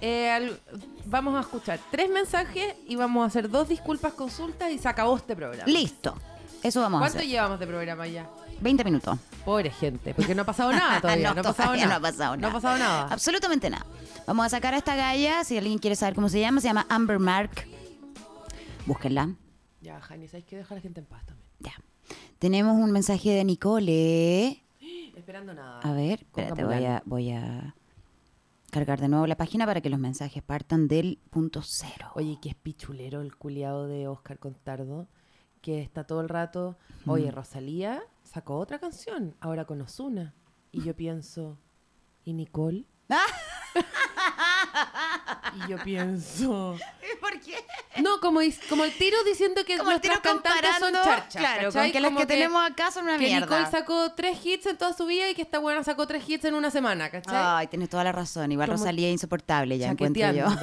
[0.00, 0.60] eh, al-
[1.06, 5.16] vamos a escuchar tres mensajes y vamos a hacer dos disculpas consultas y se acabó
[5.16, 5.64] este programa.
[5.66, 6.14] Listo.
[6.62, 7.28] Eso vamos a ¿Cuánto hacer.
[7.30, 8.28] llevamos de programa ya?
[8.60, 9.18] 20 minutos.
[9.44, 11.32] Pobre gente, porque no ha pasado nada todavía.
[11.34, 11.98] no, ha pasado todavía nada.
[12.00, 12.40] No ha pasado nada.
[12.40, 13.08] No ha pasado nada.
[13.12, 13.86] Absolutamente nada.
[14.26, 15.42] Vamos a sacar a esta galla.
[15.42, 17.66] Si alguien quiere saber cómo se llama, se llama Amber Mark.
[18.86, 19.30] Búsquenla.
[19.80, 20.56] Ya, Jani, ¿sabes qué?
[20.56, 21.37] Deja a la gente en paz también.
[21.58, 21.72] Ya.
[22.38, 24.62] Tenemos un mensaje de Nicole.
[25.16, 25.80] Esperando nada.
[25.80, 27.74] A ver, espérate, voy a, voy a
[28.70, 32.10] cargar de nuevo la página para que los mensajes partan del punto cero.
[32.14, 35.08] Oye, que es pichulero el culiado de Oscar Contardo,
[35.60, 40.34] que está todo el rato, oye, Rosalía sacó otra canción, ahora con Osuna.
[40.70, 41.58] Y yo pienso,
[42.24, 42.84] ¿y Nicole?
[45.64, 46.76] y yo pienso...
[47.20, 47.56] ¿Por qué?
[48.02, 51.40] No, como, como el tiro diciendo que Como nuestras cantantes son charchas.
[51.40, 53.46] claro, que las que tenemos acá son una que mierda.
[53.46, 56.44] Nicole sacó tres hits en toda su vida y que esta buena sacó tres hits
[56.44, 57.34] en una semana, ¿cachai?
[57.36, 58.52] Ay, tienes toda la razón.
[58.52, 60.46] Igual Como Rosalía es insoportable, ya encuentro yo.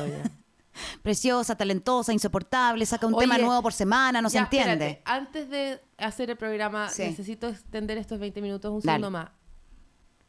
[0.75, 0.91] Ya.
[1.01, 4.71] Preciosa, talentosa, insoportable, saca un Oye, tema nuevo por semana, no se entiende.
[4.73, 7.03] espérate, Antes de hacer el programa, Sí.
[7.03, 8.97] necesito extender estos 20 minutos un Dale.
[8.99, 9.29] segundo más.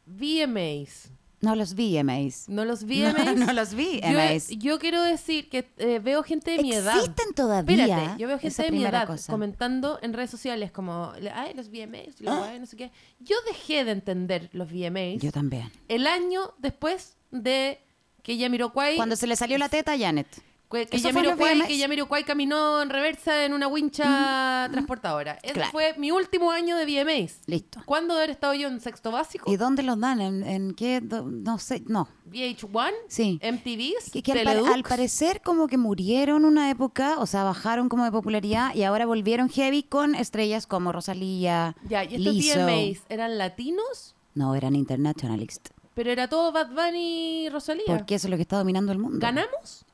[0.05, 1.09] VMAs.
[1.39, 2.49] No los vi, MAs.
[2.49, 3.35] No los No, VMAs.
[3.35, 6.97] no los vi, yo, yo quiero decir que eh, veo gente de mi edad.
[6.97, 7.83] ¿Existen todavía?
[7.85, 9.31] Espérate, yo veo gente de mi edad cosa.
[9.31, 12.37] comentando en redes sociales como, ay, los VMAs, la Ah.
[12.39, 12.91] guay, no sé qué.
[13.19, 15.71] Yo dejé de entender los VMAs Yo también.
[15.87, 17.79] el año después de
[18.23, 20.27] que Yamiroquai Cuando se le salió la teta a Janet.
[20.69, 21.67] Que, que VMAs.
[21.67, 25.39] que caminó en reversa en una wincha transportadora.
[25.41, 25.71] Ese Claro.
[25.71, 27.39] fue mi último año de VMAs.
[27.45, 27.81] Listo.
[27.85, 29.49] ¿Cuándo haber estado yo en sexto básico?
[29.51, 30.19] ¿Y dónde los dan?
[30.19, 30.99] ¿En, en qué?
[30.99, 32.09] Do- No sé, no.
[32.29, 33.39] VH1, Sí.
[33.41, 38.03] MTVs, Que, que al, al parecer como que murieron una época, o sea, bajaron como
[38.03, 42.59] de popularidad y ahora volvieron heavy con estrellas como Rosalía, Ya, y estos Lizzo.
[42.65, 45.69] VMAs eran latinos, No, eran internationalist.
[45.93, 47.85] pero era todo Bad Bunny y Rosalía.
[47.87, 49.19] Porque eso es lo que está dominando el mundo.
[49.21, 49.85] ¿Ganamos?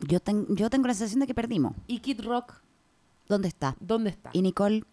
[0.00, 1.74] Yo, ten- yo tengo la sensación de que perdimos.
[1.86, 2.54] ¿Y Kid Rock?
[3.28, 3.76] ¿Dónde está?
[3.80, 4.30] ¿Dónde está?
[4.32, 4.84] Y Nicole,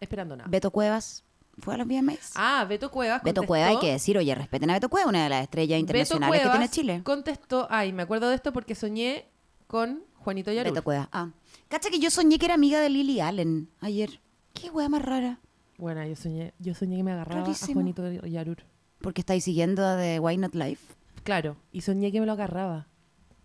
[0.00, 0.48] Esperando nada.
[0.50, 1.24] Beto Cuevas,
[1.58, 2.32] ¿fue a los VMAs?
[2.34, 5.28] ah, Beto Cuevas Beto Cuevas, hay que decir, oye, respeten a Beto Cuevas, una de
[5.28, 7.00] las estrellas Beto internacionales que tiene Chile.
[7.04, 9.26] contestó, ay, me acuerdo de esto porque soñé
[9.66, 10.72] con Juanito Yarur.
[10.72, 11.08] Beto Cuevas.
[11.12, 11.28] Ah.
[11.68, 14.20] Cacha que yo soñé que era amiga de Lily Allen ayer.
[14.54, 15.38] Qué wea más rara.
[15.78, 17.70] Bueno, yo soñé, yo soñé que me agarraba Rarísimo.
[17.70, 18.64] a Juanito Yarur.
[19.00, 20.94] Porque estáis siguiendo a The Why Not Life.
[21.22, 22.86] Claro, y soñé que me lo agarraba.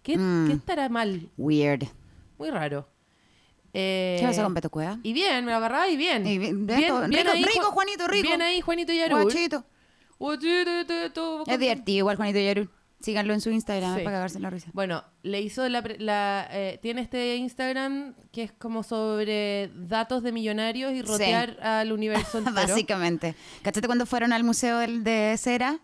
[0.05, 0.47] ¿Qué, Mm.
[0.47, 1.29] qué estará mal?
[1.35, 1.83] Weird.
[2.37, 2.87] Muy raro.
[3.73, 4.99] Eh, ¿Qué pasa con Beto Cuevas?
[5.01, 6.25] Y bien, me lo agarraba y bien.
[6.27, 8.27] Y bien, rico, rico, rico, Ju- Juanito, rico.
[8.27, 9.23] Bien ahí, Juanito Yarur.
[9.23, 9.65] Guachito.
[11.47, 12.69] Es divertido, igual Juanito Yarur.
[13.01, 14.03] Síganlo en su Instagram Sí.
[14.03, 14.69] para cagarse en la risa.
[14.73, 15.83] Bueno, le hizo la...
[15.99, 21.01] la, eh, tiene este Instagram que es como sobre datos de millonarios y Sí.
[21.01, 22.55] rotear al universo entero.
[22.55, 23.35] Básicamente.
[23.61, 25.79] ¿Cachate cuando fueron al museo del- de cera?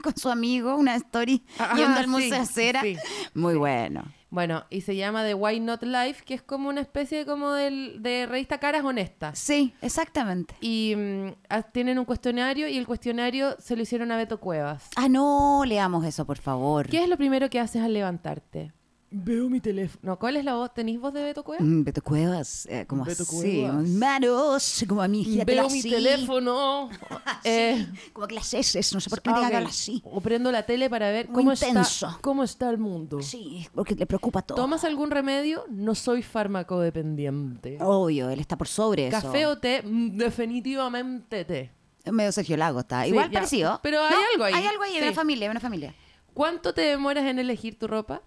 [0.04, 2.96] Con su amigo, una story Ah, yendo al sí, museo de sí.
[3.34, 4.04] Muy bueno.
[4.30, 8.00] Bueno, y se llama The Why Not Life, que es como una especie como del,
[8.00, 9.36] de revista Caras Honestas.
[9.38, 10.54] Sí, exactamente.
[10.60, 14.88] Y mm, ah, tienen un cuestionario y el cuestionario se lo hicieron a Beto Cuevas.
[14.94, 16.88] Ah, no, leamos eso, por favor.
[16.88, 18.72] ¿Qué es lo primero que haces al levantarte?
[19.12, 20.00] Veo mi teléfono.
[20.02, 20.72] No, ¿cuál es la voz?
[20.72, 21.66] ¿Tenéis voz de Beto Cuevas?
[21.66, 23.88] Mm, Beto Cuevas, eh, como Beto así, Cuevas.
[23.88, 25.90] manos, como a mí, gíratela Veo mi así.
[25.90, 26.88] teléfono.
[27.42, 30.02] Eh, Como que las heces, no sé por qué ah, hablar así.
[30.04, 31.80] O prendo la tele para ver Muy cómo intenso.
[32.06, 33.22] está, cómo está el mundo.
[33.22, 34.56] Sí, porque le preocupa todo.
[34.56, 35.64] ¿Tomas algún remedio?
[35.70, 37.78] No soy farmacodependiente.
[37.80, 39.20] Obvio, él está por sobre eso.
[39.22, 39.82] ¿Café o té?
[39.82, 41.70] Mm, Definitivamente té.
[42.10, 43.04] Medio Sergio Lago está.
[43.04, 43.32] Sí, Igual ya.
[43.38, 43.80] parecido.
[43.82, 44.18] Pero hay ¿No?
[44.32, 44.54] algo ahí.
[44.54, 45.02] Hay algo ahí, Sí.
[45.02, 45.94] una familia, una familia.
[46.34, 48.22] ¿Cuánto te demoras en elegir tu ropa?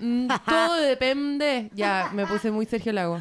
[0.00, 1.70] Mm, todo depende.
[1.74, 3.20] Ya, me puse muy Sergio Lago.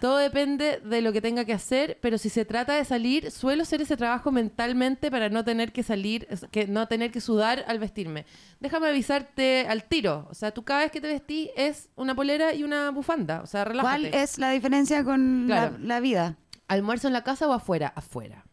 [0.00, 3.62] Todo depende de lo que tenga que hacer, pero si se trata de salir, suelo
[3.62, 7.78] hacer ese trabajo mentalmente para no tener que salir, que no tener que sudar al
[7.78, 8.26] vestirme.
[8.60, 10.26] Déjame avisarte al tiro.
[10.30, 13.40] O sea, tú cada vez que te vestís es una polera y una bufanda.
[13.40, 14.10] O sea, relájate.
[14.10, 15.76] ¿Cuál es la diferencia con la- Claro.
[15.80, 16.36] la, vida?
[16.68, 17.92] ¿Almuerzo en la casa o afuera?
[17.96, 18.44] Afuera.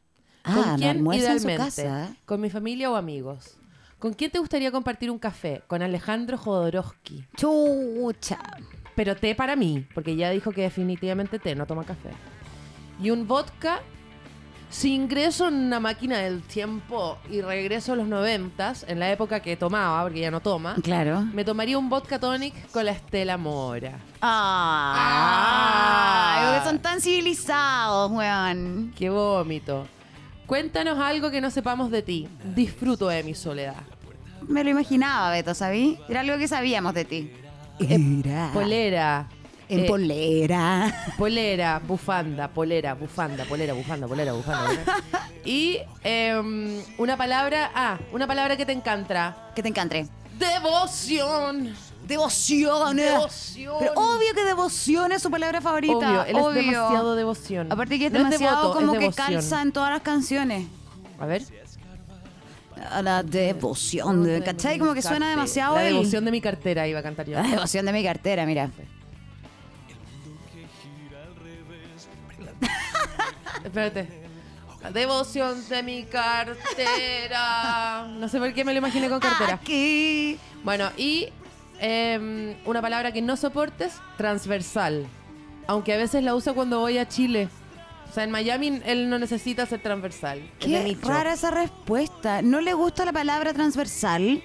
[0.45, 2.15] Ah, ¿Con quién en su casa.
[2.25, 3.57] ¿Con mi familia o amigos?
[4.03, 5.63] ¿Con quién te gustaría compartir un café?
[5.65, 7.23] Con Alejandro Jodorowsky.
[7.37, 8.37] Chucha.
[8.97, 12.09] Pero té para mí, porque ya dijo que definitivamente té, no toma café.
[13.01, 13.79] Y un vodka.
[14.69, 19.39] Si ingreso en una máquina del tiempo y regreso a los noventas, en la época
[19.39, 21.21] que tomaba, porque ya no toma, Claro.
[21.21, 23.99] me tomaría un vodka tonic con la Estela Mora.
[24.21, 26.51] Ah, Ah.
[26.55, 28.91] porque son tan civilizados, weón.
[28.97, 29.87] ¡Qué vómito!
[30.45, 32.27] Cuéntanos algo que no sepamos de ti.
[32.53, 33.77] Disfruto de mi soledad.
[34.47, 35.99] Me lo imaginaba, Beto, ¿sabí?
[36.07, 37.31] Era algo que sabíamos de ti.
[37.79, 38.51] Era.
[38.53, 39.27] Polera.
[39.69, 41.13] En eh, polera.
[41.17, 44.65] polera, bufanda, polera, bufanda, polera, bufanda, polera, bufanda.
[44.65, 45.29] polera.
[45.45, 49.51] Y em, una palabra, ah, una palabra que te encanta.
[49.55, 50.07] Que te encante.
[50.37, 51.73] Devoción.
[52.07, 52.95] Devoción.
[52.95, 53.75] Devoción.
[53.79, 55.95] Pero obvio que devoción es su palabra favorita.
[55.95, 56.49] Obvio, él obvio.
[56.49, 57.71] es demasiado devoción.
[57.71, 60.65] Aparte que es No es demasiado devoto, como es que calza en todas las canciones.
[61.19, 61.43] A ver.
[62.91, 64.23] A la devoción.
[64.23, 64.79] de- ¿Cachai?
[64.79, 67.33] Como que suena demasiado La devoción de mi cartera iba a cantar yo.
[67.33, 68.69] La devoción de mi cartera, mira.
[73.63, 74.07] Espérate.
[74.81, 78.05] La devoción de mi cartera.
[78.09, 79.53] No sé por qué me lo imaginé con cartera.
[79.53, 80.37] Aquí.
[80.63, 81.29] Bueno, y
[81.79, 85.05] em, una palabra que no soportes, transversal.
[85.67, 87.47] Aunque a veces la uso cuando voy a Chile.
[88.13, 90.39] O sea, en Miami él no necesita ser transversal.
[90.59, 92.43] Qué rara esa respuesta.
[92.43, 94.43] ¿No le gusta la palabra transversal?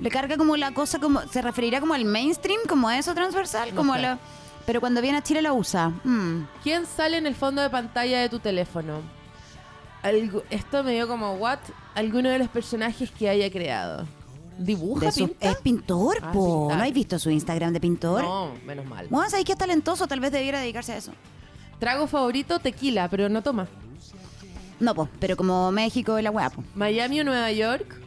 [0.00, 1.22] ¿Le carga como la cosa como...
[1.28, 2.60] ¿Se referirá como al mainstream?
[2.68, 3.70] ¿Como eso transversal?
[3.70, 4.02] No como sé.
[4.02, 4.18] la...
[4.66, 5.88] Pero cuando viene a Chile la usa.
[6.04, 6.46] Mm.
[6.62, 9.00] ¿Quién sale en el fondo de pantalla de tu teléfono?
[10.02, 11.60] Algu- esto me dio como, ¿what?
[11.94, 14.06] Alguno de los personajes que haya creado.
[14.58, 15.50] ¿Dibuja, su- pinta?
[15.50, 16.68] es pintor, Ah, po.
[16.70, 18.22] ¿No has visto su Instagram de pintor?
[18.22, 19.06] No, menos mal.
[19.08, 21.12] Bueno, sabéis que es talentoso, tal vez debiera dedicarse a eso.
[21.78, 23.66] Trago favorito, tequila, pero no toma.
[24.80, 26.62] No, po, pero como México y la weá, po.
[26.74, 28.00] Miami o Nueva York.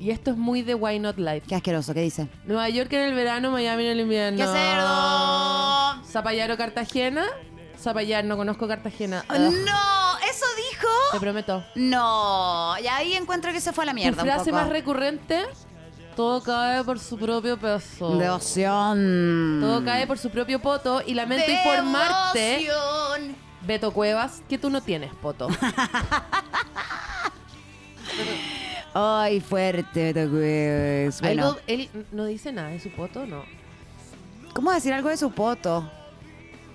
[0.00, 1.42] Y esto es muy de Why Not Life.
[1.46, 2.28] Qué asqueroso, ¿qué dice?
[2.44, 4.38] Nueva York en el verano, Miami en el invierno.
[4.38, 6.02] ¡Qué cerdo!
[6.10, 7.24] Zapallar o Cartagena.
[7.78, 9.24] Zapallar, no conozco Cartagena.
[9.28, 9.36] ¡No!
[9.48, 9.54] Ugh,
[10.28, 10.88] ¿Eso dijo?
[11.12, 11.64] te prometo.
[11.74, 12.74] No.
[12.82, 14.56] Y ahí encuentro que se fue a la mierda ¿Tu frase un poco.
[14.56, 15.44] más recurrente?
[16.16, 18.16] Todo cae por su propio peso.
[18.18, 19.58] Devoción.
[19.60, 22.68] Todo cae por su propio poto y lamento informarte,
[23.66, 25.48] Beto Cuevas, que tú no tienes poto.
[28.94, 31.20] Ay, fuerte, Beto Cuevas.
[31.22, 33.42] Bueno, Algo- él no dice nada de su poto, no.
[34.52, 35.90] ¿cómo decir algo de su poto?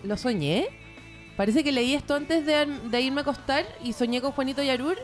[0.03, 0.67] ¿Lo soñé?
[1.35, 4.97] Parece que leí esto antes de, de irme a acostar y soñé con Juanito Yarur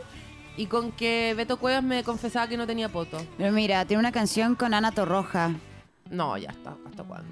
[0.56, 3.18] y con que Beto Cuevas me confesaba que no tenía poto.
[3.36, 5.52] Pero mira, tiene una canción con Ana Torroja.
[6.10, 6.76] No, ya está.
[6.86, 7.28] ¿Hasta cuándo?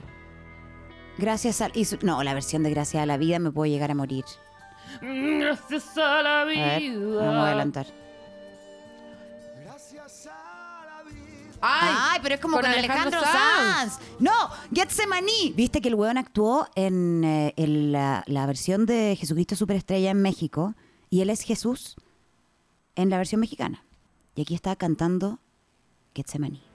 [1.19, 1.69] Gracias a...
[1.75, 4.25] y su- no, la versión de Gracias a la vida me puedo llegar a morir.
[5.01, 6.67] Gracias a la A vida.
[6.79, 7.87] ver, vamos a adelantar.
[11.65, 13.99] Ay, Ay, pero es como con, Alejandro, Sanz.
[14.19, 14.33] No,
[14.75, 15.53] Getsemaní.
[15.55, 20.21] ¿Viste que el weón actuó en, eh, en la, la versión de Jesucristo Superestrella en
[20.23, 20.75] México?
[21.09, 21.95] Y él es Jesús
[22.97, 23.85] en la versión mexicana.
[24.35, 25.39] Y aquí está cantando
[26.15, 26.63] Getsemaní.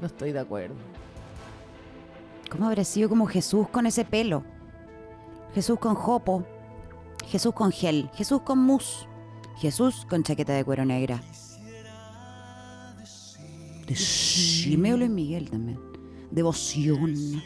[0.00, 0.74] No estoy de acuerdo.
[2.50, 4.44] ¿Cómo habrá sido como Jesús con ese pelo?
[5.54, 6.44] Jesús con jopo.
[7.26, 8.10] Jesús con gel.
[8.14, 9.08] Jesús con mousse.
[9.56, 11.22] Jesús con chaqueta de cuero negra.
[13.88, 15.95] Y medio Luis Miguel también.
[16.30, 17.42] Devoción.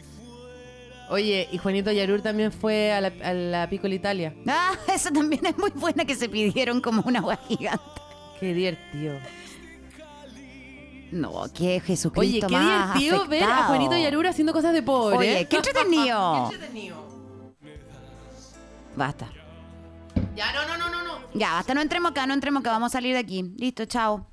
[1.11, 4.35] Oye, y Juanito Yarur también fue a la, a la Italia.
[4.47, 7.83] Ah, esa también es muy buena que se pidieron como una agua gigante.
[8.39, 9.15] Qué divertido.
[11.11, 13.65] No, qué Jesucristo Oye, qué más divertido ver a.
[13.65, 15.17] Juanito Yarur haciendo cosas de pobre.
[15.17, 16.47] Oye, qué entretenido.
[16.49, 17.11] Qué entretenido.
[18.95, 19.29] Basta.
[20.37, 21.21] Ya, no, no, no, no, no.
[21.35, 23.43] Ya, hasta no entremos acá, no entremos acá, vamos a salir de aquí.
[23.57, 24.30] Listo, chao.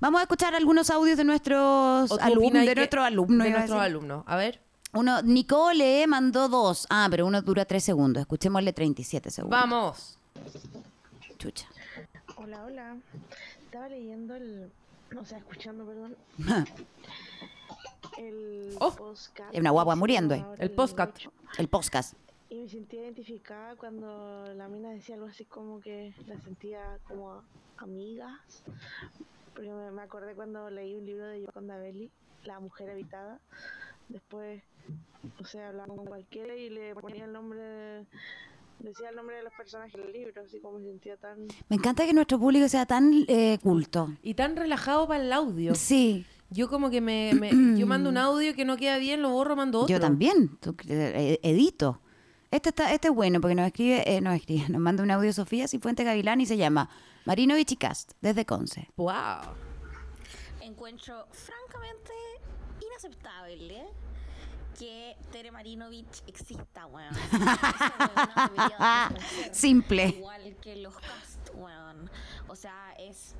[0.00, 3.44] Vamos a escuchar algunos audios de nuestros ¿O tú alumnos, de que- nuestros alumnos.
[3.46, 4.24] De nuestros alumnos.
[4.26, 4.60] A ver.
[4.92, 6.86] Uno, Nicole mandó dos.
[6.90, 8.20] Ah, pero uno dura tres segundos.
[8.22, 9.58] Escuchémosle 37 segundos.
[9.60, 10.18] Vamos.
[11.38, 11.66] Chucha.
[12.36, 12.96] Hola, hola.
[13.64, 14.70] Estaba leyendo el.
[15.18, 16.16] O sea, escuchando, perdón.
[18.18, 18.92] El Oh.
[18.92, 21.10] postcat Hay una guagua muriendo ahora El postcat.
[21.16, 21.32] 8.
[21.58, 22.14] El podcast.
[22.48, 27.42] Y me sentía identificada cuando la mina decía algo así como que la sentía como
[27.76, 28.62] amigas.
[29.56, 32.10] Porque me, me acordé cuando leí un libro de Yoconda Belli,
[32.44, 33.40] La mujer habitada.
[34.08, 34.62] Después,
[35.40, 37.58] o sea, hablaba con cualquiera y le ponía el nombre.
[37.58, 38.06] de-
[38.78, 41.48] decía el nombre de los personajes del libro, así como me sentía tan.
[41.68, 44.12] Me encanta que nuestro público sea tan eh, culto.
[44.22, 45.74] Y tan relajado para el audio.
[45.74, 49.30] Sí, Yo como que me, me- yo mando un audio que no queda bien, lo
[49.30, 49.92] borro, mando otro.
[49.94, 50.56] yo también.
[50.60, 52.00] Tú- eh, edito.
[52.52, 55.32] Este, está, este es bueno porque nos escribe, eh, nos escribe, nos manda un audio
[55.32, 56.88] Sofía Cifuente Gavilán y se llama
[57.26, 58.88] Marinovich y Cast, desde Conce.
[58.96, 59.10] Wow.
[60.60, 62.12] encuentro francamente
[62.80, 63.84] inaceptable
[64.78, 67.14] que Tere Marinovich exista, weón.
[69.52, 70.08] Simple.
[70.08, 72.10] Igual que los cast, weón.
[72.48, 73.34] O sea, es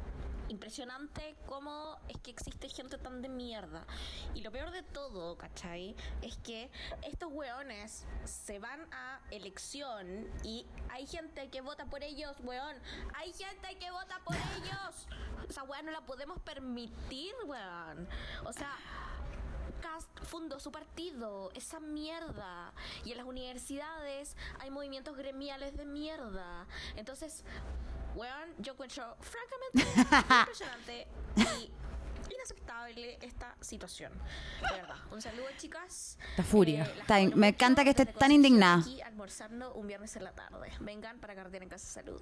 [0.49, 3.85] impresionante cómo es que existe gente tan de mierda.
[4.35, 5.95] Y lo peor de todo, ¿cachai?
[6.23, 6.71] Es que
[7.03, 12.77] estos weones se van a elección y hay gente que vota por ellos, weón.
[13.15, 15.09] Hay gente que vota por ellos.
[15.49, 18.09] Esa weá no la podemos permitir, weón.
[18.45, 18.77] O sea,
[19.81, 22.73] Cast fundó su partido, esa mierda.
[23.05, 26.67] Y en las universidades hay movimientos gremiales de mierda.
[26.97, 27.45] Entonces,
[28.15, 31.71] weón, yo encuentro francamente impresionante y
[32.33, 34.13] inaceptable esta situación.
[34.61, 34.97] De verdad.
[35.11, 36.19] Un saludo, chicas.
[36.31, 36.83] Esta furia.
[36.83, 38.79] las Está me encanta que esté desde tan indignada.
[38.79, 40.73] Aquí almorzando un viernes en la tarde.
[40.81, 42.21] Vengan para carretera en casa salud.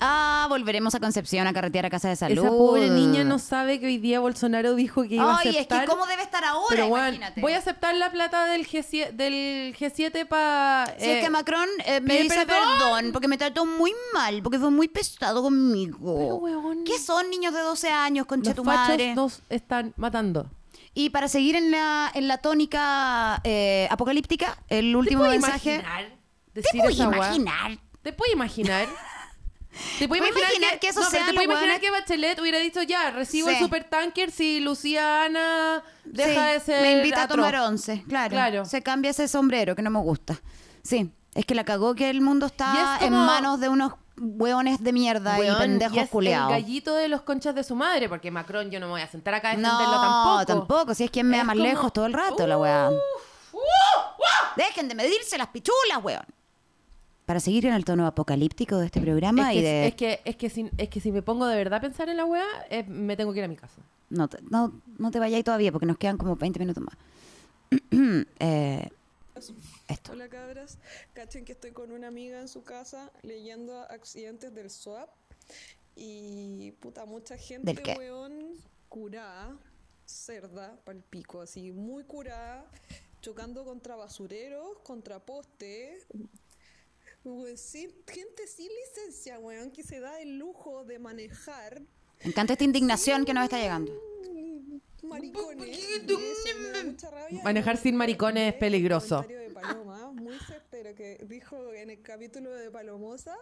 [0.00, 2.38] Ah, volveremos a Concepción a carretear a Casa de Salud.
[2.44, 5.78] Esa pobre niña no sabe que hoy día Bolsonaro dijo que iba a Ay, aceptar.
[5.84, 7.40] es que cómo debe estar ahora, Pero bueno, imagínate.
[7.40, 10.86] voy a aceptar la plata del G7, del G7 para...
[10.98, 12.56] Si es que Macron eh, me dice perdón.
[12.78, 13.12] perdón.
[13.12, 16.16] porque me trató muy mal, porque fue muy pesado conmigo.
[16.18, 16.84] Pero, weón.
[16.84, 19.14] ¿Qué son niños de 12 años, concha Los tu madre?
[19.14, 20.50] nos están matando.
[20.94, 25.74] Y para seguir en la, en la tónica eh, apocalíptica, el último ¿Te mensaje.
[25.76, 26.04] imaginar
[26.52, 27.16] ¿Te decir esa weá?
[27.18, 27.78] imaginar?
[28.02, 28.88] ¿Te puedes imaginar?
[29.98, 33.10] ¿Te puedes ¿Puedes imaginar que eso no, ¿Te puedes imaginar que Bachelet hubiera dicho ya,
[33.10, 33.62] recibo el Sí.
[33.62, 38.30] supertanker si Luciana deja Sí, de ser Me invita a tomar once, claro.
[38.30, 38.64] Claro.
[38.64, 40.40] Se cambia ese sombrero que no me gusta.
[40.82, 44.82] Sí, es que la cagó que el mundo está es en manos de unos hueones
[44.84, 46.52] de mierda Weón, y pendejos y es culeados.
[46.52, 49.08] el gallito de los conchas de su madre, porque Macron yo no me voy a
[49.08, 50.46] sentar acá a No, defenderlo tampoco.
[50.46, 50.94] tampoco.
[50.94, 52.90] Si es quien me da más como- lejos todo el rato, la weá.
[52.90, 53.62] Uf,
[54.56, 56.24] Dejen de medirse las pichulas, weón.
[57.32, 59.86] Para seguir en el tono apocalíptico de este programa Es y que, de...
[59.86, 62.18] es, que, es, que si, es que si me pongo de verdad a pensar en
[62.18, 63.80] la weá, eh, me tengo que ir a mi casa.
[64.10, 66.94] No, te- no, no te vayáis todavía porque nos quedan como 20 minutos más.
[68.38, 68.86] Eh,
[69.88, 70.12] Esto.
[70.12, 70.76] Hola cabras,
[71.14, 75.08] cachen que estoy con una amiga en su casa leyendo accidentes del SWAP
[75.96, 77.94] y puta mucha gente ¿Del qué?
[77.96, 78.56] weón
[78.90, 79.56] curada,
[80.04, 82.66] cerda, palpico, así muy curada,
[83.22, 86.04] chocando contra basureros, contra postes.
[87.24, 92.52] Weón, sin- gente sin licencia, weón, que se da el lujo de manejar Me encanta
[92.54, 93.92] esta indignación que nos está llegando.
[95.02, 95.78] maricones.
[96.86, 97.42] mucha rabia.
[97.44, 99.16] Manejar sin maricones es El peligroso.
[99.22, 103.36] comentario de Paloma, muy certero, que dijo en el capítulo de Palomosa,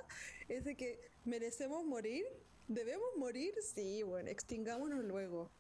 [0.49, 2.25] es de que merecemos morir,
[2.69, 5.51] debemos morir, sí, bueno, extingámonos luego.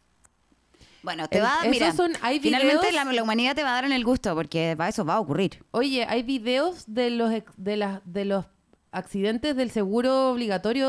[1.02, 3.84] Bueno, te va a mira, son- hay finalmente la, la humanidad te va a dar
[3.84, 5.64] en el gusto porque va- eso va a ocurrir.
[5.70, 8.44] Oye, hay videos de los de las de los
[8.92, 10.88] accidentes del seguro obligatorio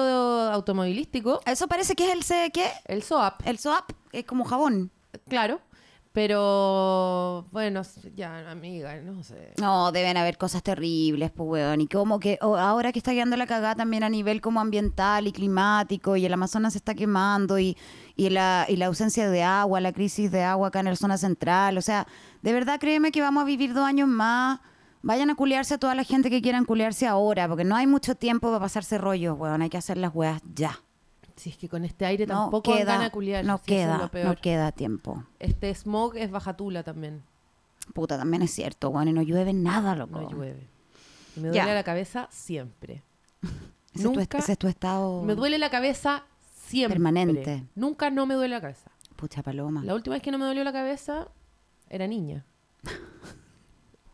[0.51, 2.65] automovilístico, Eso parece que es el ¿qué?
[2.85, 4.91] el SOAP, El SOAP, es como jabón.
[5.27, 5.61] claro.
[6.13, 7.81] Pero bueno,
[8.15, 9.53] ya, amiga, no sé.
[9.59, 11.81] No, deben haber cosas terribles, pues, weón.
[11.81, 15.27] Y como que oh, ahora que está quedando la cagada también a nivel como ambiental
[15.27, 17.77] y climático, y el Amazonas se está quemando, y,
[18.25, 21.17] y, la, y la ausencia de agua, la crisis de agua acá en la zona
[21.17, 21.77] central.
[21.77, 22.07] O sea,
[22.41, 24.59] de verdad créeme que vamos a vivir dos años más.
[25.03, 28.13] Vayan a culiarse a toda la gente que quieran culiarse ahora, porque no hay mucho
[28.13, 29.61] tiempo para pasarse rollos, weón.
[29.63, 30.79] Hay que hacer las weas ya.
[31.35, 33.43] Si es que con este aire No tampoco queda, ganas de culiar.
[33.43, 35.23] no si eso es queda, no tiempo.
[35.39, 37.23] Este smog es bajatula también.
[37.95, 39.07] Puta, también es cierto, weón.
[39.07, 40.21] Y no llueve nada, loco.
[40.21, 40.67] No llueve.
[41.35, 41.63] Y me Ya.
[41.63, 43.01] duele la cabeza siempre.
[43.93, 46.23] Ese, es tu, Nunca ese es tu estado Me duele la cabeza
[46.71, 46.95] siempre.
[46.95, 47.63] Permanente.
[47.75, 48.89] Nunca no me duele la cabeza.
[49.15, 49.83] Pucha paloma.
[49.83, 51.27] La última vez que no me dolió la cabeza
[51.89, 52.45] era niña.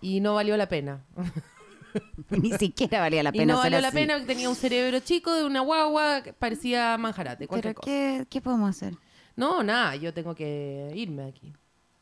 [0.02, 1.04] Y no valió la pena.
[2.30, 3.98] Ni siquiera valía la y pena no ser valió la así.
[3.98, 7.86] pena porque tenía un cerebro chico de una guagua que parecía manjarate, Pero cosa.
[7.86, 8.94] ¿qué, ¿qué podemos hacer?
[9.36, 11.54] No, nada, yo tengo que irme aquí.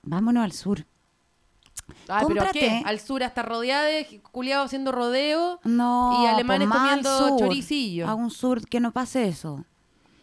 [0.04, 0.86] Vámonos al sur.
[2.10, 2.82] Ah, pero Cómprate- ¿qué?
[2.86, 8.08] Al sur hasta rodeada de culiados haciendo rodeo No, y alemanes comiendo choricillo.
[8.08, 9.64] A un sur que no pase eso.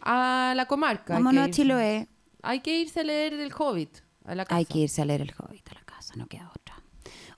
[0.05, 1.13] A la comarca.
[1.13, 1.51] Vámonos a.
[1.51, 2.07] Chiloé.
[2.41, 4.57] Hay que irse a leer El Hobbit a la casa.
[4.57, 6.75] Hay que irse a leer el Hobbit a la casa, no queda otra.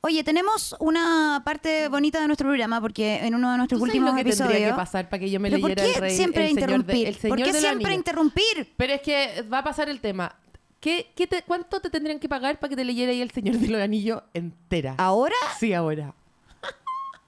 [0.01, 3.95] Oye, tenemos una parte bonita de nuestro programa porque en uno de nuestros ¿Tú sabes
[3.95, 4.51] últimos lo que episodios.
[4.53, 6.53] tendría que pasar para que yo me ¿Pero por leyera qué el rey, siempre el
[6.55, 7.07] señor de- interrumpir?
[7.07, 8.73] el señor ¿Por qué de siempre interrumpir?
[8.77, 10.35] Pero es que va a pasar el tema.
[10.79, 13.55] ¿Qué, qué te- ¿Cuánto te tendrían que pagar para que te leyera ahí el Señor
[13.57, 14.93] de los Anillos entera?
[14.99, 15.33] ¿Ahora?
[15.59, 16.13] Sí, ahora.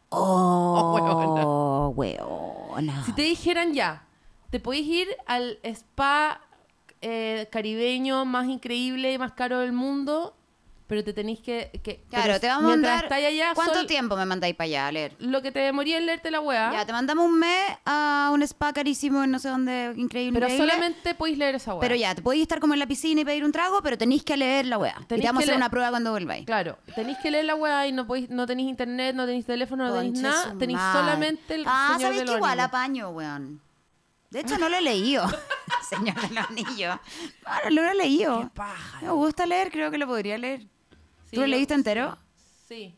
[0.09, 3.03] Oh, weona.
[3.05, 4.03] Si te dijeran ya,
[4.49, 6.41] te podéis ir al spa
[7.01, 10.33] eh, caribeño más increíble y más caro del mundo,
[10.87, 11.69] pero te tenéis que...
[11.83, 13.11] que Claro, te vamos a mandar.
[13.11, 15.15] allá, ¿Cuánto sol- tiempo me mandáis para allá a leer?
[15.19, 16.71] Lo que te demoría en leerte la weá.
[16.71, 20.39] Ya, te mandamos un mes a un spa carísimo en no sé dónde, increíble.
[20.39, 20.71] pero increíble.
[20.71, 21.81] solamente podéis leer esa weá.
[21.81, 24.23] Pero ya, te podéis estar como en la piscina y pedir un trago, pero tenéis
[24.23, 24.95] que leer la weá.
[25.01, 26.45] Y te vamos a hacer una prueba cuando volváis.
[26.45, 29.89] Claro, tenéis que leer la weá y no, podéis, no tenéis internet, no tenéis teléfono,
[29.89, 30.55] no tenéis nada.
[30.57, 33.61] Tenéis solamente el Ah, Señor ¿sabéis que igual apaño, weón?
[34.29, 35.25] De hecho, no lo he leído.
[35.89, 36.97] Señor de los Anillos.
[37.45, 38.41] No, lo he leído.
[38.41, 38.99] Qué paja.
[39.01, 40.61] Me gusta leer, creo que lo podría leer.
[40.61, 42.17] Sí, ¿Tú lo yo- leíste entero?
[42.67, 42.97] Sí.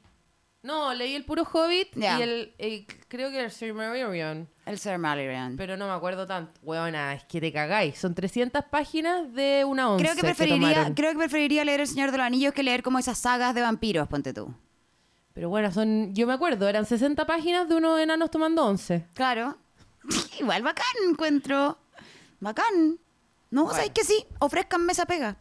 [0.61, 4.49] No, leí el puro Hobbit y el, el- creo que el Silmarillion.
[4.65, 5.55] El Sir Mallory.
[5.55, 6.59] Pero no me acuerdo tanto.
[6.63, 7.97] Weona, es que te cagáis.
[7.97, 12.11] Son 300 páginas de una once Creo que, preferiría, creo que preferiría leer El Señor
[12.11, 14.53] de los Anillos que leer como esas sagas de vampiros, ponte tú.
[15.33, 16.13] Pero bueno, son...
[16.13, 19.07] Yo me acuerdo, eran 60 páginas de unos enanos tomando 11.
[19.13, 19.57] Claro.
[20.39, 21.77] Igual bacán, encuentro.
[22.39, 22.99] Bacán.
[23.51, 23.75] No, Bueno.
[23.75, 24.25] ¿sabes que sí?
[24.39, 25.37] Ofrezcanme esa pega.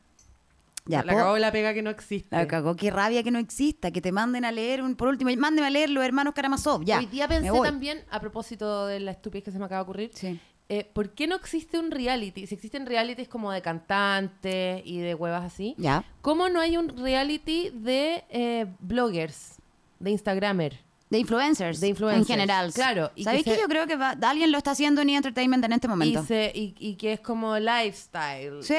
[0.87, 2.35] Ya, la cagó la pega que no existe.
[2.35, 5.31] La cagó, qué rabia que no exista, que te manden a leer, un, por último,
[5.37, 6.99] mándenme a leer los hermanos Karamazov, ya.
[6.99, 10.11] Hoy día pensé también, a propósito de la estupidez que se me acaba de ocurrir,
[10.15, 10.41] Sí.
[10.71, 12.47] eh, ¿por qué no existe un reality?
[12.47, 16.05] Si existen realities como de cantantes y de huevas así, Ya.
[16.23, 19.57] ¿cómo no hay un reality de eh, bloggers,
[20.01, 20.81] de Instagramer?
[21.11, 21.81] De influencers.
[21.81, 22.73] De influencers, En general.
[22.75, 25.09] claro, y ¿Sabéis que que, se- yo creo que va- alguien lo está haciendo en!
[25.11, 26.23] Entertainment en este momento?
[26.23, 28.75] Y, se- y- y que es como lifestyle, Sí.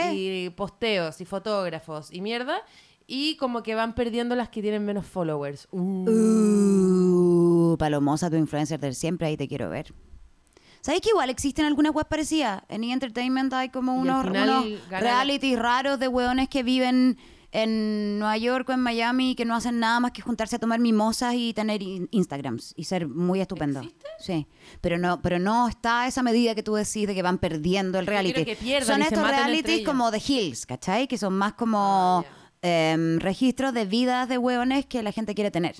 [0.46, 2.62] y posteos, y fotógrafos, y mierda,
[3.08, 5.68] y como que van perdiendo las que tienen menos followers.
[5.72, 6.08] Uh.
[7.74, 9.94] Uh, Palomosa, tu influencer del siempre, ahí te quiero ver.
[10.82, 12.64] ¿Sabéis que igual existen algunas webs parecidas?
[12.70, 12.94] En E!
[12.94, 17.18] Entertainment hay como unos, unos realities raros de hueones que viven
[17.52, 20.80] en Nueva York o en Miami que no hacen nada más que juntarse a tomar
[20.80, 23.80] mimosas y tener in- Instagrams y ser muy estupendo.
[23.80, 24.06] ¿Existe?
[24.20, 24.48] Sí,
[24.82, 28.06] pero no, pero no está esa medida que tú decís de que van perdiendo el
[28.08, 28.34] reality.
[28.44, 31.08] quiero que pierdan son estos realities como The Hills, ¿cachai?
[31.08, 32.32] Que son más como Ah,
[32.62, 35.76] em, registros de vidas de hueones que la gente quiere tener.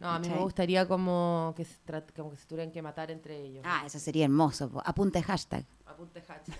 [0.00, 1.76] No, a mí me gustaría como que se,
[2.14, 3.64] como que se tuvieran que matar entre ellos.
[3.66, 4.70] Ah, eso sería hermoso.
[4.84, 5.64] Apunte hashtag.
[5.86, 6.54] Apunte hashtag.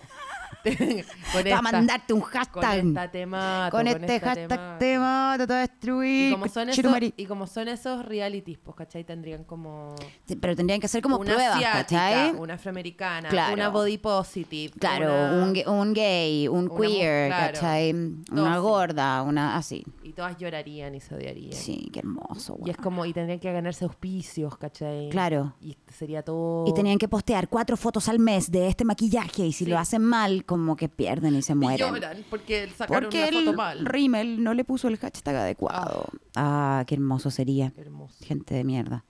[1.32, 2.86] Para mandarte un con hashtag.
[2.86, 3.68] esta tema.
[3.70, 6.28] Con este hashtag te mato, te voy a destruir.
[6.30, 9.04] Y como, son esos, y como son esos realities, pues, ¿cachai?
[9.04, 9.94] Tendrían como...
[10.26, 12.30] Sí, Pero tendrían que hacer como una pruebas, asiática, ¿cachai?
[12.36, 13.54] una afroamericana, Claro.
[13.54, 14.72] una body positive.
[14.78, 17.52] Claro, una- un, ga- un gay, un queer, claro.
[17.54, 17.92] ¿cachai?
[18.32, 19.84] Una gorda, una así.
[20.02, 21.52] Y todas llorarían y se odiarían.
[21.52, 25.08] Sí, qué hermoso, Y es como, y tendrían que ganarse auspicios, ¿cachai?
[25.10, 25.54] Claro.
[25.60, 26.64] Y sería todo...
[26.66, 29.70] Y tenían que postear cuatro fotos al mes de este maquillaje y si Sí.
[29.70, 31.86] lo hacen mal, como que pierden y se Y mueren.
[31.88, 33.86] lloran porque sacaron Porque una foto el mal.
[33.86, 36.06] Rimmel no le puso el hashtag adecuado.
[36.36, 37.70] Ah, qué hermoso sería.
[37.70, 38.14] Qué hermoso.
[38.24, 39.04] Gente de mierda.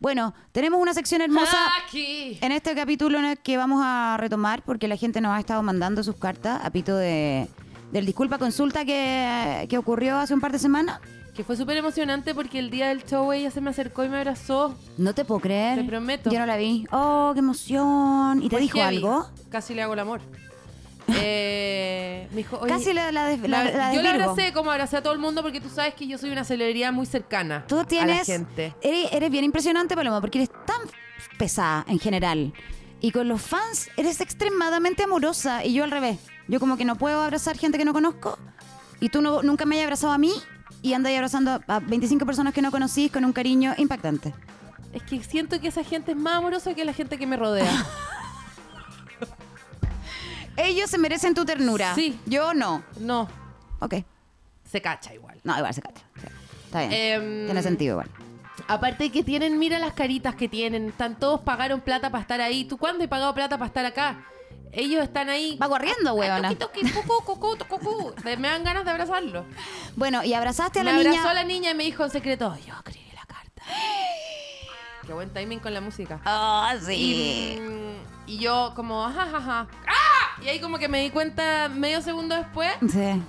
[0.00, 2.38] Bueno, tenemos una sección hermosa Aquí.
[2.40, 5.60] en este capítulo en el que vamos a retomar porque la gente nos ha estado
[5.62, 7.48] mandando sus cartas a pito de,
[7.90, 11.00] del disculpa consulta que, que ocurrió hace un par de semanas.
[11.34, 14.18] Que fue súper emocionante porque el día del show ella se me acercó y me
[14.18, 14.76] abrazó.
[14.98, 15.78] No te puedo creer.
[15.80, 16.30] Te prometo.
[16.30, 16.84] Yo no la vi.
[16.92, 18.40] Oh, qué emoción.
[18.42, 18.96] ¿Y te dijo heavy.
[18.96, 19.28] algo?
[19.48, 20.20] Casi le hago el amor.
[21.14, 24.70] Eh, me dijo, oye, Casi la, la, de- la- la- la yo la abracé como
[24.70, 27.64] abracé a todo el mundo porque tú sabes que yo soy una celebridad muy cercana
[27.66, 28.26] Tú a la tienes.
[28.26, 28.74] gente.
[28.82, 30.80] Eres, eres bien impresionante, Paloma, porque eres tan
[31.38, 32.52] pesada en general.
[33.00, 35.64] Y con los fans eres extremadamente amorosa.
[35.64, 36.18] Y yo al revés.
[36.48, 38.38] Yo como que no puedo abrazar gente que no conozco.
[39.00, 40.32] Y tú no- nunca me hayas abrazado a mí.
[40.82, 44.34] Y andas ahí abrazando a 25 personas que no conocís con un cariño impactante.
[44.92, 47.70] Es que siento que esa gente es más amorosa que la gente que me rodea.
[50.58, 51.94] Ellos se merecen tu ternura.
[51.94, 52.18] Sí.
[52.26, 52.82] Yo no.
[53.00, 53.28] No,
[53.80, 53.94] Ok.
[54.70, 55.40] se cacha igual.
[55.44, 56.02] No, igual se cacha.
[56.20, 56.26] Sí.
[56.66, 56.92] Está bien.
[56.92, 58.10] Em, Tiene sentido igual.
[58.66, 60.88] Aparte que tienen, mira las caritas que tienen.
[60.88, 62.64] Están todos pagaron plata para estar ahí.
[62.64, 64.24] ¿Tú cuándo he pagado plata para estar acá?
[64.72, 65.56] Ellos están ahí.
[65.56, 66.48] Va corriendo, huevona.
[66.48, 68.14] Ay, toqui, toqui, cucú, cucú, cucú.
[68.24, 69.46] Me dan ganas de abrazarlo.
[69.96, 71.30] Bueno, y abrazaste a Me la abrazó niña.
[71.30, 73.62] a la niña y me dijo en secreto, yo escribí la carta.
[75.06, 76.20] Qué buen timing con la música.
[76.26, 79.66] Ah, Y, mm, y yo como, ajá, ajá, ajá.
[79.86, 80.42] ¡Ah!
[80.44, 82.70] Y ahí como que me di cuenta medio segundo después.
[82.88, 83.22] Sí.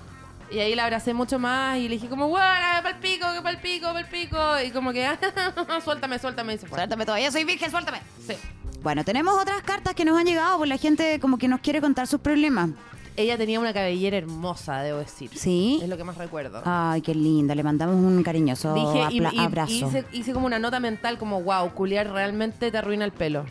[0.52, 2.46] Y ahí la abracé mucho más y le dije como, bueno,
[2.84, 4.38] pa'l pico, que pa'l pico, pa'l pico.
[4.66, 5.08] Y como que,
[5.84, 6.56] suéltame, suéltame.
[6.56, 6.78] Y se fue.
[6.78, 8.02] Suéltame todavía, soy virgen, suéltame.
[8.26, 8.34] Sí.
[8.82, 11.82] Bueno, tenemos otras cartas que nos han llegado, pues la gente como que nos quiere
[11.82, 12.70] contar sus problemas.
[13.16, 15.30] Ella tenía una cabellera hermosa, debo decir.
[15.36, 15.80] ¿Sí?
[15.84, 16.62] Es lo que más recuerdo.
[16.64, 19.72] Ay, qué linda, le mandamos un cariñoso Dije, y, abrazo.
[19.72, 23.46] y hice, hice como una nota mental como, wow, culiar realmente te arruina el pelo.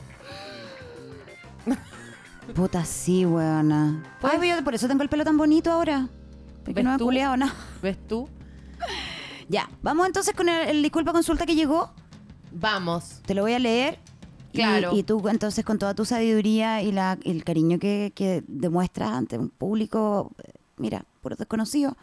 [2.55, 4.03] Puta, sí, weona.
[4.21, 6.09] Pues- Ay, yo por eso tengo el pelo tan bonito ahora.
[6.65, 7.05] Porque ¿Ves no he tú?
[7.05, 7.55] culeado nada.
[7.83, 8.29] ¿Ves tú?
[9.51, 11.91] Ya, vamos entonces con el, el disculpa consulta que llegó.
[12.53, 13.23] Vamos.
[13.25, 13.99] Te lo voy a leer.
[14.53, 14.95] Claro.
[14.95, 19.11] Y, tú entonces con toda tu sabiduría y la, y el cariño que, que demuestras
[19.11, 21.97] ante un público, eh, mira, por desconocido,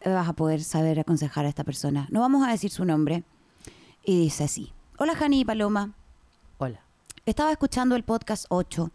[0.00, 2.06] eh, vas a poder saber aconsejar a esta persona.
[2.10, 3.24] No vamos a decir su nombre.
[4.02, 4.72] Y dice así.
[4.96, 5.92] Hola, Jani y Paloma.
[6.56, 6.80] Hola.
[7.26, 8.90] Estaba escuchando el podcast 8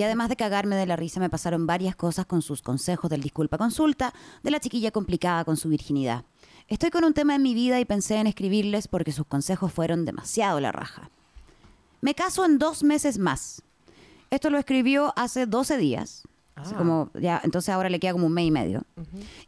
[0.00, 3.20] y además de cagarme de la risa me pasaron varias cosas con sus consejos del
[3.20, 6.24] disculpa consulta de la chiquilla complicada con su virginidad.
[6.68, 10.06] Estoy con un tema en mi vida y pensé en escribirles porque sus consejos fueron
[10.06, 11.10] demasiado la raja.
[12.00, 13.60] Me caso en dos meses más.
[14.30, 16.22] Esto lo escribió hace 12 días.
[16.54, 16.78] Así Ah.
[16.78, 18.84] como ya, entonces ahora le queda como un mes y medio.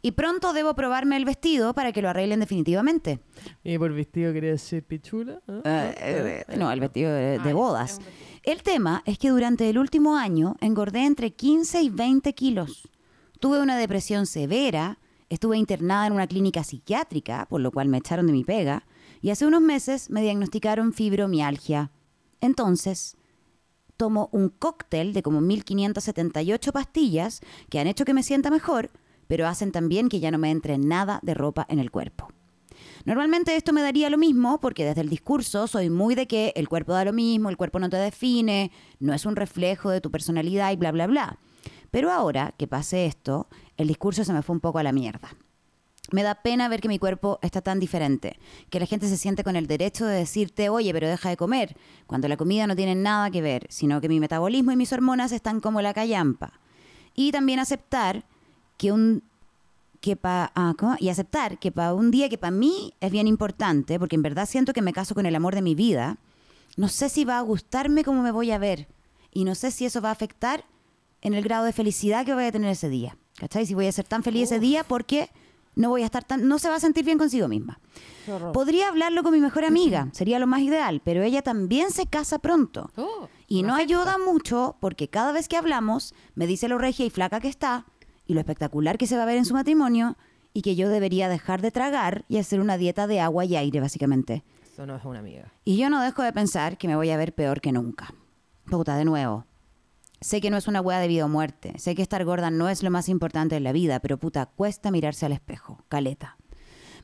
[0.03, 3.19] Y pronto debo probarme el vestido para que lo arreglen definitivamente.
[3.63, 5.39] ¿Y por vestido quería decir pichula?
[5.47, 7.93] Eh, eh, no, el vestido de, de Ah, bodas.
[7.99, 8.32] es.
[8.43, 12.89] El tema es que durante el último año engordé entre 15 y 20 kilos.
[13.39, 18.27] Tuve una depresión severa, estuve internada en una clínica psiquiátrica, por lo cual me echaron
[18.27, 18.85] de mi pega,
[19.21, 21.91] y hace unos meses me diagnosticaron fibromialgia.
[22.41, 23.15] Entonces,
[23.95, 27.39] tomo un cóctel de como 1578 pastillas
[27.69, 28.91] que han hecho que me sienta mejor,
[29.27, 32.27] pero hacen también que ya no me entre nada de ropa en el cuerpo.
[33.05, 36.69] Normalmente esto me daría lo mismo porque desde el discurso soy muy de que el
[36.69, 40.09] cuerpo da lo mismo, el cuerpo no te define, no es un reflejo de tu
[40.09, 41.37] personalidad y bla, bla, bla.
[41.91, 43.47] Pero ahora que pasé esto,
[43.77, 45.35] el discurso se me fue un poco a la mierda.
[46.11, 48.39] Me da pena ver que mi cuerpo está tan diferente,
[48.69, 51.75] que la gente se siente con el derecho de decirte, oye, pero deja de comer,
[52.07, 55.31] cuando la comida no tiene nada que ver, sino que mi metabolismo y mis hormonas
[55.31, 56.59] están como la callampa.
[57.15, 58.25] Y también aceptar
[58.77, 59.23] que un
[60.03, 63.97] que pa, ah, y aceptar que para un día que para mí es bien importante,
[63.97, 66.17] porque en verdad siento que me caso con el amor de mi vida,
[66.75, 68.89] no sé si va a gustarme cómo me voy a ver
[69.31, 70.65] y no sé si eso va a afectar
[71.21, 73.17] en el grado de felicidad que voy a tener ese día.
[73.37, 73.65] ¿Cachai?
[73.65, 75.29] Si voy a ser tan feliz ese día porque
[75.75, 77.79] no voy a estar tan, no se va a sentir bien consigo misma.
[78.51, 82.39] Podría hablarlo con mi mejor amiga, sería lo más ideal, pero ella también se casa
[82.39, 82.91] pronto.
[82.97, 87.09] Oh, Y no ayuda mucho porque cada vez que hablamos me dice lo regia y
[87.09, 87.85] flaca que está
[88.25, 90.17] y lo espectacular que se va a ver en su matrimonio
[90.53, 93.79] y que yo debería dejar de tragar y hacer una dieta de agua y aire,
[93.79, 94.43] básicamente.
[94.71, 95.51] Eso no es una amiga.
[95.65, 98.13] Y yo no dejo de pensar que me voy a ver peor que nunca.
[98.65, 99.45] Puta, de nuevo.
[100.21, 101.73] Sé que no es una hueá de vida o muerte.
[101.77, 104.89] Sé que estar gorda no es lo más importante en la vida, pero puta, cuesta
[104.89, 105.83] mirarse al espejo.
[105.89, 106.37] Caleta.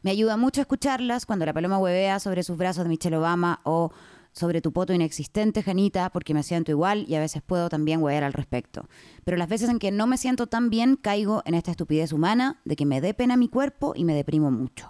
[0.01, 3.91] Me ayuda mucho escucharlas cuando la paloma huevea sobre sus brazos de Michelle Obama o
[4.31, 8.23] sobre tu poto inexistente, Janita, porque me siento igual y a veces puedo también huear
[8.23, 8.87] al respecto.
[9.23, 12.59] Pero las veces en que no me siento tan bien, caigo en esta estupidez humana
[12.65, 14.89] de que me dé pena mi cuerpo y me deprimo mucho.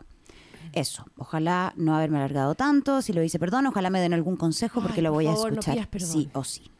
[0.73, 4.81] Eso, ojalá no haberme alargado tanto, si lo hice perdón, ojalá me den algún consejo
[4.81, 6.71] porque Ay, lo por voy a no escuchar pidas sí o sí.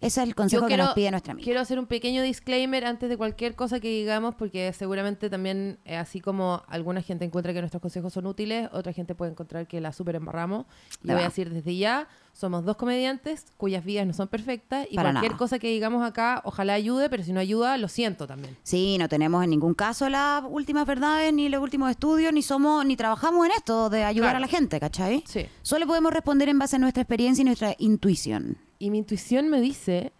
[0.00, 1.44] Ese es el consejo que nos pide nuestra amiga.
[1.44, 5.96] Quiero hacer un pequeño disclaimer antes de cualquier cosa que digamos, porque seguramente también, eh,
[5.96, 9.80] así como alguna gente encuentra que nuestros consejos son útiles, otra gente puede encontrar que
[9.80, 10.66] la super embarramos.
[11.02, 14.94] Y voy a decir desde ya, somos dos comediantes cuyas vidas no son perfectas y
[14.94, 15.38] Para cualquier nada.
[15.38, 18.56] cosa que digamos acá, ojalá ayude, pero si no ayuda, lo siento también.
[18.62, 22.86] Sí, no tenemos en ningún caso las últimas verdades, ni los últimos estudios, ni somos,
[22.86, 24.36] ni trabajamos en esto de ayudar Claro.
[24.38, 25.24] a la gente, ¿cachai?
[25.26, 25.46] Sí.
[25.62, 28.58] Solo podemos responder en base a nuestra experiencia y nuestra intuición.
[28.78, 30.12] Y mi intuición me dice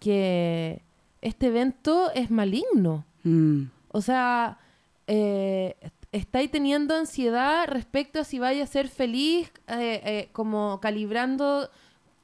[0.00, 0.82] que
[1.20, 3.04] este evento es maligno.
[3.22, 3.64] Mm.
[3.88, 4.58] O sea,
[5.06, 5.76] eh,
[6.10, 11.70] estáis teniendo ansiedad respecto a si vaya a ser feliz, eh, eh, como calibrando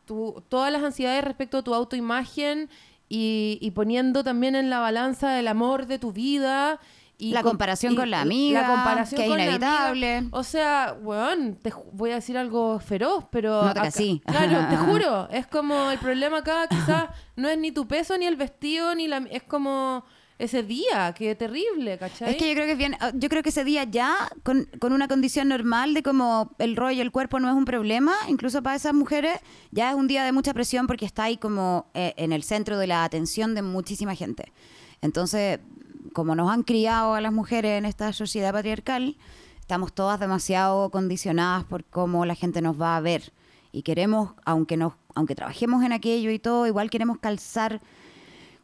[0.04, 2.68] tu- todas las ansiedades respecto a tu autoimagen
[3.08, 6.80] y, y poniendo también en la balanza el amor de tu vida.
[7.20, 10.28] Y La con- comparación y- con la amiga, la comparación que es inevitable.
[10.30, 13.62] O sea, weón, te voy a decir algo feroz, pero...
[13.64, 13.90] No te acá-.
[14.24, 15.28] Claro, te juro.
[15.30, 19.08] Es como el problema acá quizás no es ni tu peso, ni el vestido, ni
[19.08, 19.18] la...
[19.32, 20.04] Es como
[20.38, 22.30] ese día, qué terrible, ¿cachai?
[22.30, 24.14] Es que yo creo que es bien, ah, yo creo que ese día ya,
[24.44, 28.12] con, con una condición normal de como el rollo, el cuerpo no es un problema,
[28.28, 29.40] incluso para esas mujeres,
[29.72, 32.78] ya es un día de mucha presión porque está ahí como eh, en el centro
[32.78, 34.52] de la atención de muchísima gente.
[35.00, 35.58] Entonces,
[36.12, 39.16] como nos han criado a las mujeres en esta sociedad patriarcal,
[39.60, 43.32] estamos todas demasiado condicionadas por cómo la gente nos va a ver.
[43.70, 47.80] Y queremos, aunque nos, aunque trabajemos en aquello y todo, igual queremos calzar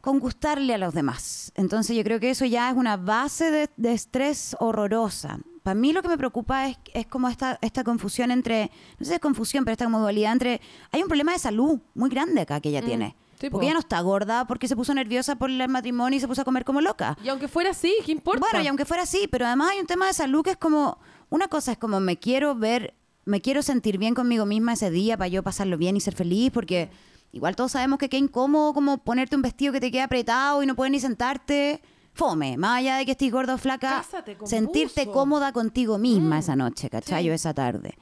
[0.01, 1.51] con gustarle a los demás.
[1.55, 5.39] Entonces yo creo que eso ya es una base de, de estrés horrorosa.
[5.63, 8.69] Para mí lo que me preocupa es, es como esta, esta confusión entre,
[8.99, 11.79] no sé si es confusión, pero esta como dualidad entre, hay un problema de salud
[11.95, 13.15] muy grande acá que ella tiene.
[13.35, 13.51] Mm, sí, po.
[13.51, 16.41] porque ella no está gorda, porque se puso nerviosa por el matrimonio y se puso
[16.41, 17.17] a comer como loca.
[17.23, 18.39] Y aunque fuera así, ¿qué importa?
[18.39, 20.99] Bueno, y aunque fuera así, pero además hay un tema de salud que es como,
[21.29, 22.93] una cosa es como me quiero ver,
[23.25, 26.51] me quiero sentir bien conmigo misma ese día para yo pasarlo bien y ser feliz,
[26.51, 26.89] porque
[27.31, 30.65] igual todos sabemos que qué incómodo como ponerte un vestido que te queda apretado y
[30.65, 31.81] no puedes ni sentarte.
[32.13, 34.05] Fome, más allá de que estés gorda o flaca,
[34.45, 35.11] sentirte buzo.
[35.11, 37.23] cómoda contigo misma esa noche, ¿cachai?
[37.23, 37.29] Sí.
[37.29, 37.97] Esa tarde.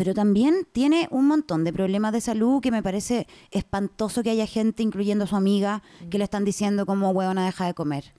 [0.00, 4.46] Pero también tiene un montón de problemas de salud que me parece espantoso que haya
[4.46, 8.14] gente, incluyendo a su amiga, que le están diciendo como, huevona, deja de comer.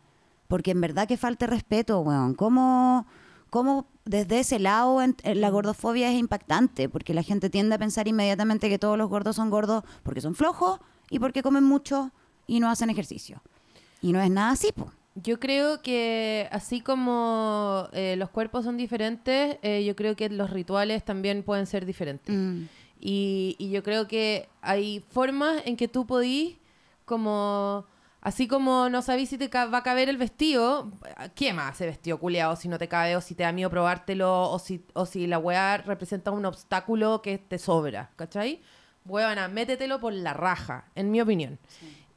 [0.48, 2.36] Porque en verdad que falta respeto, weón.
[2.36, 3.08] ¿Cómo,
[3.50, 6.88] cómo desde ese lado en- en la gordofobia es impactante?
[6.88, 10.36] Porque la gente tiende a pensar inmediatamente que todos los gordos son gordos porque son
[10.36, 10.80] flojos
[11.10, 12.12] y porque comen mucho
[12.46, 13.42] y no hacen ejercicio.
[14.04, 14.92] Y no es nada así, po.
[15.16, 20.50] Yo creo que así como eh, los cuerpos son diferentes, eh, yo creo que los
[20.50, 22.34] rituales también pueden ser diferentes.
[22.34, 22.64] Mm.
[23.02, 26.56] Y, y yo creo que hay formas en que tú podís,
[27.04, 27.86] como,
[28.22, 30.92] así como no sabís si te va a caber el vestido,
[31.36, 34.50] ¿qué más ese vestido culeado si no te cabe o si te da miedo probártelo
[34.50, 38.62] o si, o si la weá representa un obstáculo que te sobra, ¿cachai?
[39.06, 41.58] Huevana, métetelo por la raja, en mi opinión.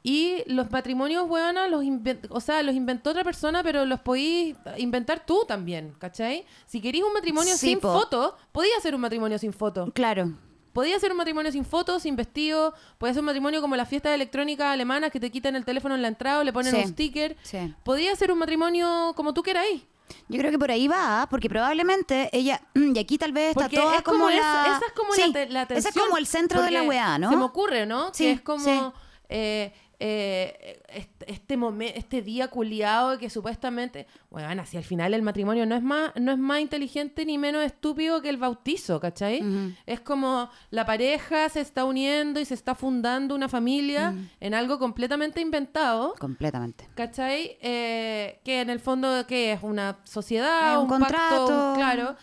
[0.07, 1.83] Y los matrimonios, huevona, los
[2.29, 6.45] o sea, los inventó otra persona, pero los podís inventar tú también, ¿cachai?
[6.67, 7.91] Si querís un matrimonio Sí, sin po.
[7.91, 9.91] foto, podías hacer un matrimonio sin foto.
[9.95, 10.33] Claro.
[10.73, 12.75] Podía ser un matrimonio sin fotos, sin vestido.
[12.99, 16.03] Podía ser un matrimonio como las fiestas electrónicas alemanas que te quitan el teléfono en
[16.03, 16.81] la entrada o le ponen Sí.
[16.83, 17.35] un sticker.
[17.41, 17.73] Sí.
[17.83, 19.81] Podía ser un matrimonio como tú queráis.
[20.29, 23.95] Yo creo que por ahí va, porque probablemente ella, y aquí tal vez está toda
[23.95, 24.75] es como, como, esa, la...
[24.77, 25.93] esa es como Sí, la, te- la tensión.
[25.95, 27.31] es como el centro de la weá, ¿no?
[27.31, 28.13] Se me ocurre, ¿no?
[28.13, 28.93] Sí, que es como
[29.29, 35.21] eh, eh, este, este, momen- este día culiado que supuestamente, bueno, si al final el
[35.21, 39.41] matrimonio no es más, no es más inteligente ni menos estúpido que el bautizo, ¿cachai?
[39.85, 44.79] Es como la pareja se está uniendo y se está fundando una familia en algo
[44.79, 46.13] completamente inventado.
[46.19, 46.87] Completamente.
[46.95, 47.57] ¿Cachai?
[47.61, 49.59] Eh, que en el fondo, ¿qué es?
[49.63, 51.69] Una sociedad, un un, pacto, contrato.
[51.71, 52.15] un- claro.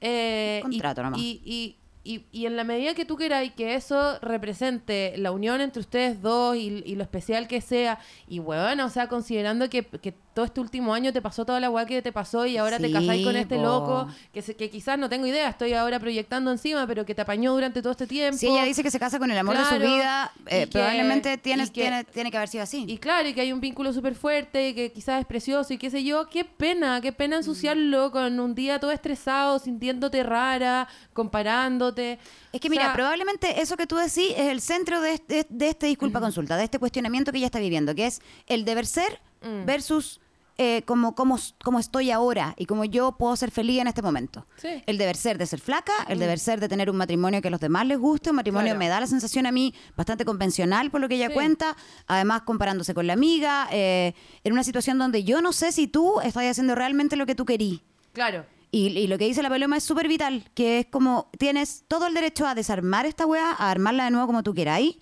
[0.00, 1.18] Eh, Un y- contrato nomás.
[1.20, 5.60] y, y, y, y en la medida que tú queráis que eso represente la unión
[5.60, 9.84] entre ustedes dos y, y lo especial que sea, y bueno, o sea, considerando que,
[9.84, 12.78] que todo este último año te pasó toda la weá que te pasó y ahora
[12.78, 16.52] te casáis con este loco, que, se- que quizás no tengo idea, estoy ahora proyectando
[16.52, 18.38] encima, pero que te apañó durante todo este tiempo.
[18.38, 21.36] Si ella dice que se casa con el amor de su vida, eh, que- probablemente
[21.38, 22.84] tiene, y que- tiene, tiene que haber sido así.
[22.88, 25.78] Y claro, y que hay un vínculo súper fuerte y que quizás es precioso y
[25.78, 26.28] qué sé yo.
[26.30, 30.86] Qué pena, qué pena ensuciarlo con un día todo estresado, sintiéndote rara,
[32.52, 35.46] Es que O mira, sea, probablemente eso que tú decís es el centro de este,
[35.48, 38.86] de este disculpa consulta, de este cuestionamiento que ella está viviendo, que es el deber
[38.86, 39.66] ser Mm.
[39.66, 40.20] versus
[40.60, 44.44] eh, como, como, como estoy ahora y como yo puedo ser feliz en este momento.
[44.56, 44.82] Sí.
[44.86, 47.50] El deber ser de ser flaca, el deber ser de tener un matrimonio que a
[47.52, 48.78] los demás les guste, un matrimonio Claro.
[48.80, 51.34] me da la sensación a mí bastante convencional por lo que ella Sí.
[51.34, 51.76] cuenta,
[52.08, 56.20] además comparándose con la amiga, eh, en una situación donde yo no sé si tú
[56.22, 57.84] estás haciendo realmente lo que tú querí.
[58.12, 58.44] Claro.
[58.70, 62.06] Y, y lo que dice la Paloma es súper vital, que es como tienes todo
[62.06, 64.96] el derecho a desarmar esta weá, a armarla de nuevo como tú queráis.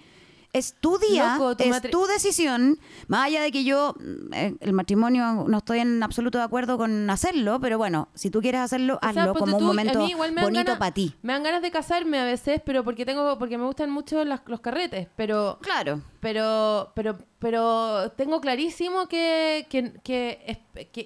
[0.57, 2.78] Es tu día, Loco, tu es tu decisión,
[3.09, 3.94] más allá de que yo,
[4.32, 8.40] eh, el matrimonio, no estoy en absoluto de acuerdo con hacerlo, pero bueno, si tú
[8.40, 9.98] quieres hacerlo, O sea, hazlo como un tú, momento
[10.40, 11.14] bonito para ti.
[11.22, 14.40] Me dan ganas de casarme a veces, pero porque tengo porque me gustan mucho las-
[14.46, 16.00] los carretes, pero Claro.
[16.20, 20.57] pero pero pero tengo clarísimo que, que, que-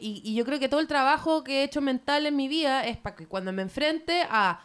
[0.01, 2.86] y, y yo creo que todo el trabajo que he hecho mental en mi vida
[2.86, 4.61] es para que cuando me enfrente a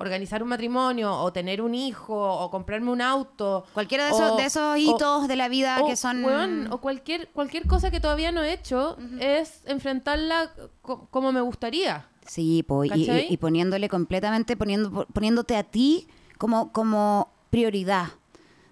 [0.00, 4.36] organizar un matrimonio o tener un hijo o comprarme un auto Cualquiera de esos, o-
[4.36, 6.24] de esos o- hitos de la vida o, que son...
[6.24, 11.40] weón, o cualquier cualquier cosa que todavía no he hecho es enfrentarla co- como me
[11.42, 13.26] gustaría Sí, po, y, ¿Cachai?
[13.28, 16.06] y- y poniéndole completamente, poniendo, poniéndote a ti
[16.38, 18.06] como, como prioridad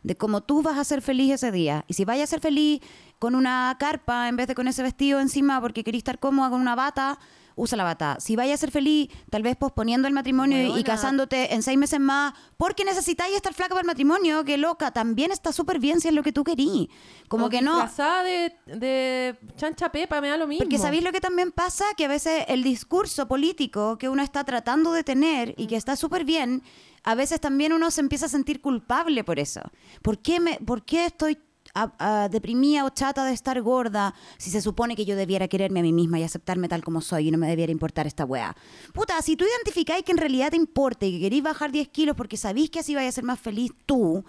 [0.05, 1.85] de cómo tú vas a ser feliz ese día.
[1.89, 2.81] Y si vayas a ser feliz
[3.19, 6.61] con una carpa en vez de con ese vestido encima porque querís estar cómoda con
[6.61, 7.19] una bata,
[7.59, 8.17] usa la bata.
[8.21, 12.01] Si vayas a ser feliz, tal vez posponiendo el matrimonio y- casándote en seis meses
[12.01, 16.09] más porque necesitáis estar flaca para el matrimonio, que loca, también está súper bien si
[16.09, 16.89] es lo que tú querís.
[17.29, 17.75] Como O que no...
[17.75, 20.65] disfrazada de, de chancha pepa, me da lo mismo.
[20.65, 24.45] Porque sabéis lo que también pasa, que a veces el discurso político que uno está
[24.45, 26.63] tratando de tener y que está súper bien,
[27.05, 29.61] a veces también uno se empieza a sentir culpable por eso.
[30.03, 31.39] ¿Por qué, me, por qué estoy
[31.85, 35.81] a- a- deprimida o chata de estar gorda si se supone que yo debiera quererme
[35.81, 38.55] a mí misma y aceptarme tal como soy y no me debiera importar esta weá?
[38.93, 42.17] Puta, si tú identificáis que en realidad te importa y que queréis bajar 10 kilos
[42.17, 44.25] porque sabéis que así vais a ser más feliz tú,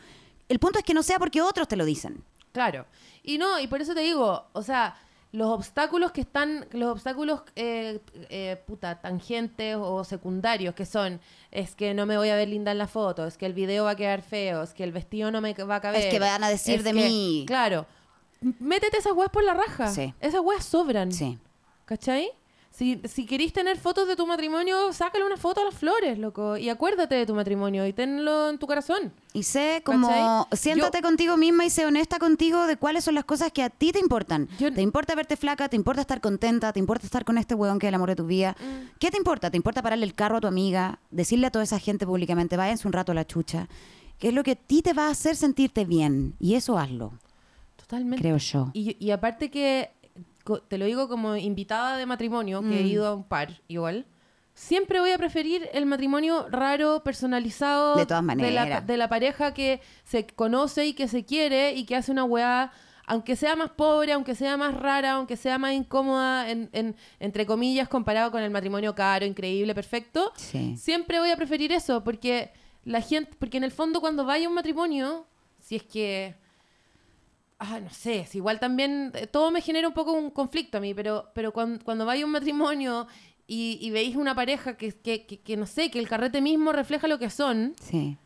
[0.47, 2.23] el punto es que no sea porque otros te lo dicen.
[2.51, 2.85] Claro.
[3.23, 4.95] Y no, y por eso te digo, o sea,
[5.31, 7.99] los obstáculos que están, los obstáculos, eh,
[8.29, 11.19] eh, puta, tangentes o secundarios que son,
[11.51, 13.83] es que no me voy a ver linda en la foto, es que el video
[13.85, 16.01] va a quedar feo, es que el vestido no me va a caber.
[16.01, 17.43] Es que van a decir es de que- mí.
[17.47, 17.85] Claro.
[18.41, 19.89] Métete esas weas por la raja.
[19.89, 20.13] Sí.
[20.19, 21.11] Esas weas sobran.
[21.11, 21.37] Sí.
[21.85, 22.31] ¿Cachai?
[22.79, 26.55] Si, si querís tener fotos de tu matrimonio, sácale una foto a las flores, loco.
[26.55, 29.11] Y acuérdate de tu matrimonio y tenlo en tu corazón.
[29.33, 30.57] Y sé como, ¿Cachai?
[30.57, 33.69] siéntate Yo- contigo misma y sé honesta contigo de cuáles son las cosas que a
[33.69, 34.47] ti te importan.
[34.59, 37.79] Yo- te importa verte flaca, te importa estar contenta, te importa estar con este hueón
[37.79, 38.55] que es el amor de tu vida.
[38.57, 38.97] Mm.
[38.97, 39.51] ¿Qué te importa?
[39.51, 40.99] ¿Te importa pararle el carro a tu amiga?
[41.11, 43.67] Decirle a toda esa gente públicamente, váyanse un rato a la chucha.
[44.19, 46.33] ¿Qué es lo que a ti te va a hacer sentirte bien?
[46.39, 47.11] Y eso hazlo,
[47.75, 48.21] Totalmente.
[48.21, 48.69] creo yo.
[48.73, 49.91] Y, y aparte que,
[50.57, 52.87] te lo digo como invitada de matrimonio, que he Mm.
[52.87, 54.05] ido a un par igual,
[54.53, 57.95] siempre voy a preferir el matrimonio raro, personalizado.
[57.95, 58.85] De todas la, maneras.
[58.87, 62.71] de la pareja que se conoce y que se quiere y que hace una weá,
[63.05, 67.45] aunque sea más pobre, aunque sea más rara, aunque sea más incómoda, en, en- entre
[67.45, 70.31] comillas, comparado con el matrimonio caro, increíble, perfecto.
[70.35, 70.75] Sí.
[70.77, 72.51] Siempre voy a preferir eso, porque
[72.83, 75.25] la gente, porque en el fondo cuando vaya a un matrimonio,
[75.59, 76.35] si es que
[77.59, 80.81] ah, no sé, si igual también eh, todo me genera un poco un conflicto a
[80.81, 83.07] mí, pero, pero cuando, cuando vaya a un matrimonio
[83.47, 86.71] y, y veis una pareja que, que, que, que no sé, que el carrete mismo
[86.71, 88.17] refleja lo que son, Sí.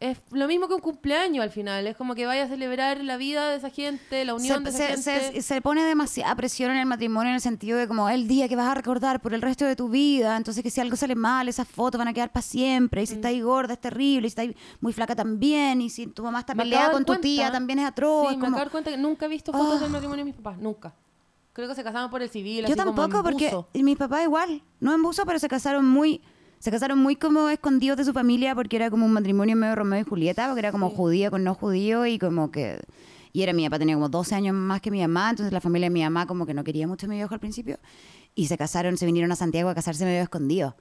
[0.00, 3.18] Es lo mismo que un cumpleaños al final, es como que vaya a celebrar la
[3.18, 5.42] vida de esa gente, la unión de se, esa se- gente.
[5.42, 8.48] se- se pone demasiada presión en el matrimonio en el sentido de como el día
[8.48, 11.14] que vas a recordar por el resto de tu vida, entonces que si algo sale
[11.14, 13.06] mal, esas fotos van a quedar para siempre, y Mm.
[13.08, 16.40] si estáis gorda es terrible, y si estáis muy flaca también, y si tu mamá
[16.40, 18.28] está Me peleada acabo con de tu tía cuenta- también es atroz.
[18.28, 19.82] Sí, es me como- acabo de dar cuenta que nunca he visto fotos Ah.
[19.82, 20.94] del matrimonio de mis papás, nunca.
[21.52, 23.68] Creo que se casaron por el civil, Yo así como en tampoco, porque buzo.
[23.74, 26.22] y mis papás igual, no en buzo, pero se casaron muy...
[26.60, 30.00] Se casaron muy como escondidos de su familia porque era como un matrimonio medio Romeo
[30.00, 32.78] y Julieta, porque era como judío con no judío y como que...
[33.32, 35.86] Y era mi papá, tenía como 12 años más que mi mamá, entonces la familia
[35.86, 37.78] de mi mamá como que no quería mucho a mi viejo al principio.
[38.34, 40.76] Y se casaron, se vinieron a Santiago a casarse medio escondido.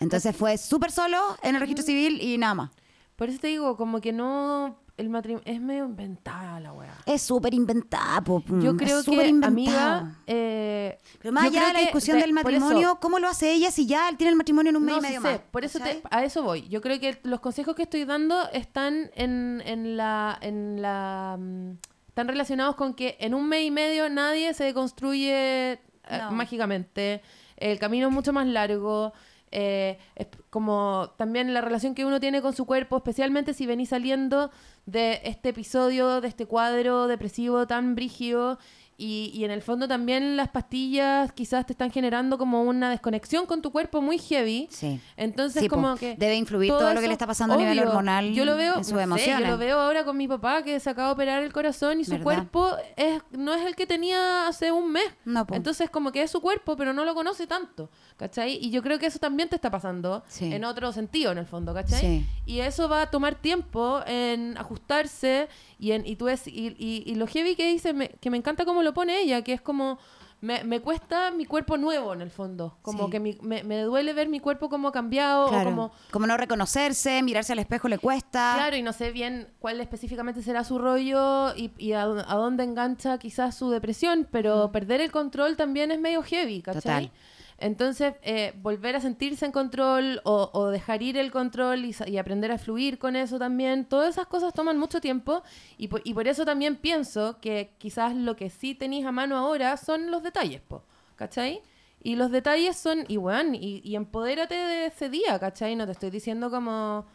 [0.00, 2.70] Entonces fue súper solo en el registro civil y nada más.
[3.14, 4.78] Por eso te digo, como que no...
[4.98, 5.42] El matrimonio...
[5.46, 6.92] Es medio inventada la weá.
[7.06, 9.46] Es súper inventada, po, mm, Yo creo que, inventado.
[9.52, 10.18] amiga...
[10.26, 13.70] eh, Pero más allá de la discusión de- del eso- matrimonio, ¿cómo lo hace ella
[13.70, 15.40] si ya tiene el matrimonio en un mes No y medio sé, más?
[15.50, 16.68] por eso te- a eso voy.
[16.68, 21.70] Yo creo que los consejos que estoy dando están en, en la en la mm,
[22.08, 25.78] están relacionados con que en un mes y medio nadie se construye eh,
[26.22, 26.32] No.
[26.32, 27.22] mágicamente.
[27.56, 29.12] El camino es mucho más largo.
[29.50, 33.88] eh, es como también la relación que uno tiene con su cuerpo, especialmente si venís
[33.88, 34.50] saliendo
[34.88, 38.58] de este episodio, de este cuadro depresivo tan brígido
[39.00, 43.46] Y, y en el fondo también las pastillas quizás te están generando como una desconexión
[43.46, 44.66] con tu cuerpo muy heavy.
[44.72, 45.00] Sí.
[45.16, 45.76] Entonces Sí, po.
[45.76, 46.16] como que...
[46.16, 48.84] Debe influir todo lo que le está pasando a nivel hormonal Yo lo veo, en
[48.84, 51.44] sus no sé, yo lo veo ahora con mi papá que se acaba de operar
[51.44, 52.24] el corazón y su ¿Verdad?
[52.24, 55.08] cuerpo es, no es el que tenía hace un mes.
[55.24, 55.46] No.
[55.52, 58.58] Entonces como que es su cuerpo, pero no lo conoce tanto, ¿cachai?
[58.60, 60.52] Y yo creo que eso también te está pasando Sí.
[60.52, 62.00] en otro sentido, en el fondo, ¿cachai?
[62.00, 62.26] Sí.
[62.46, 67.02] Y eso va a tomar tiempo en ajustarse y en y tú es y, y,
[67.06, 69.60] y lo heavy que dice me- que me encanta cómo lo pone ella, que es
[69.60, 69.98] como
[70.40, 73.10] me, me cuesta mi cuerpo nuevo en el fondo, como Sí.
[73.10, 76.36] que mi- me, me duele ver mi cuerpo como ha cambiado o como Como no
[76.36, 78.52] reconocerse, mirarse al espejo le cuesta.
[78.54, 82.62] Claro, y no sé bien cuál específicamente será su rollo y, y a, a dónde
[82.62, 86.80] engancha quizás su depresión, pero perder el control también es medio heavy, ¿cachai?
[86.82, 87.10] Total.
[87.58, 92.58] Entonces, eh, volver a sentirse en control o, dejar ir el control y, aprender a
[92.58, 95.42] fluir con eso también, todas esas cosas toman mucho tiempo
[95.76, 100.10] y por eso también pienso que quizás lo que sí tenéis a mano ahora son
[100.10, 100.84] los detalles, po,
[101.16, 101.60] ¿cachai?
[102.00, 105.74] Y los detalles son, y bueno, y, y empodérate de ese día, ¿cachai?
[105.74, 107.06] No te estoy diciendo como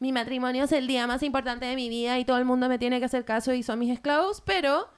[0.00, 2.78] mi matrimonio es el día más importante de mi vida y todo el mundo me
[2.78, 4.88] tiene que hacer caso y son mis esclavos, pero,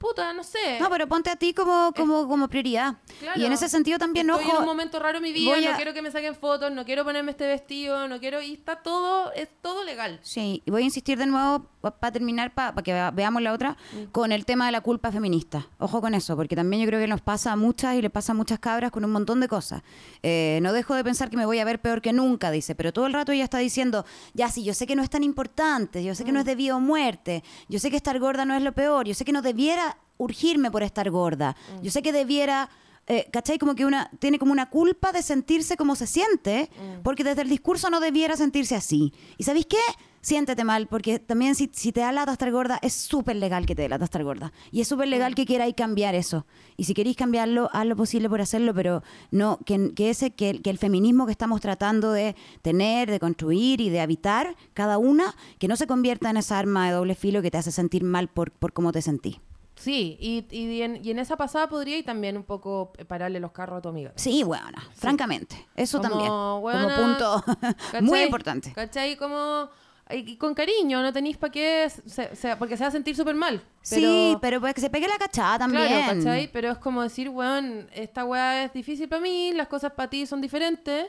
[0.00, 0.80] puta, no sé.
[0.80, 2.96] No, pero ponte a ti como, como, como prioridad.
[3.20, 3.38] Claro.
[3.40, 5.64] Y en ese sentido también, Estoy ojo, en un momento raro en mi vida, voy
[5.66, 8.40] a- no quiero que me saquen fotos, no quiero ponerme este vestido, no quiero...
[8.40, 10.18] Y está todo, es todo legal.
[10.22, 13.76] Sí, y voy a insistir de nuevo para terminar, para que vea- veamos la otra,
[14.12, 15.68] con el tema de la culpa feminista.
[15.78, 18.32] Ojo con eso, porque también yo creo que nos pasa a muchas y le pasa
[18.32, 19.82] a muchas cabras con un montón de cosas.
[20.22, 22.92] Eh, no dejo de pensar que me voy a ver peor que nunca, dice, pero
[22.92, 26.02] todo el rato ella está diciendo, ya sí, yo sé que no es tan importante,
[26.04, 28.54] yo sé que no es de vida o muerte, yo sé que estar gorda no
[28.54, 29.89] es lo peor, yo sé que no debiera
[30.20, 32.68] urgirme por estar gorda, yo sé que debiera...
[33.06, 33.58] Eh, ¿Cachai?
[33.58, 36.70] Como que una tiene como una culpa de sentirse como se siente,
[37.02, 39.12] porque desde el discurso no debiera sentirse así.
[39.36, 39.78] ¿Y sabéis qué?
[40.20, 43.74] Siéntete mal, porque también si, si te da lata estar gorda, es súper legal que
[43.74, 44.52] te dé lata estar gorda.
[44.70, 46.46] Y es súper legal que queráis cambiar eso.
[46.76, 49.02] Y si queréis cambiarlo, haz lo posible por hacerlo, pero
[49.32, 53.18] no, que, que ese, que, el- que el feminismo que estamos tratando de tener, de
[53.18, 57.16] construir y de habitar, cada una, que no se convierta en esa arma de doble
[57.16, 59.38] filo que te hace sentir mal por, por cómo te sentís.
[59.80, 63.50] Sí, y, y, en, y en esa pasada podría ir también un poco pararle los
[63.52, 64.12] carros a tu amiga.
[64.14, 65.66] Sí, buena, francamente.
[65.74, 66.32] Eso Como, también.
[66.62, 67.44] weona, como punto
[67.90, 68.02] ¿Cachai?
[68.02, 68.72] muy importante.
[68.74, 69.16] ¿Cachai?
[69.16, 69.70] Como...
[70.12, 71.88] Y con cariño, no tenéis para qué...
[71.88, 73.62] se- se- porque se va a sentir súper mal.
[73.80, 75.86] Sí, pero pues que se pegue la cachada también.
[75.86, 76.50] Claro, ¿cachai?
[76.52, 80.26] Pero es como decir, weón, esta weá es difícil para mí, las cosas para ti
[80.26, 81.06] son diferentes.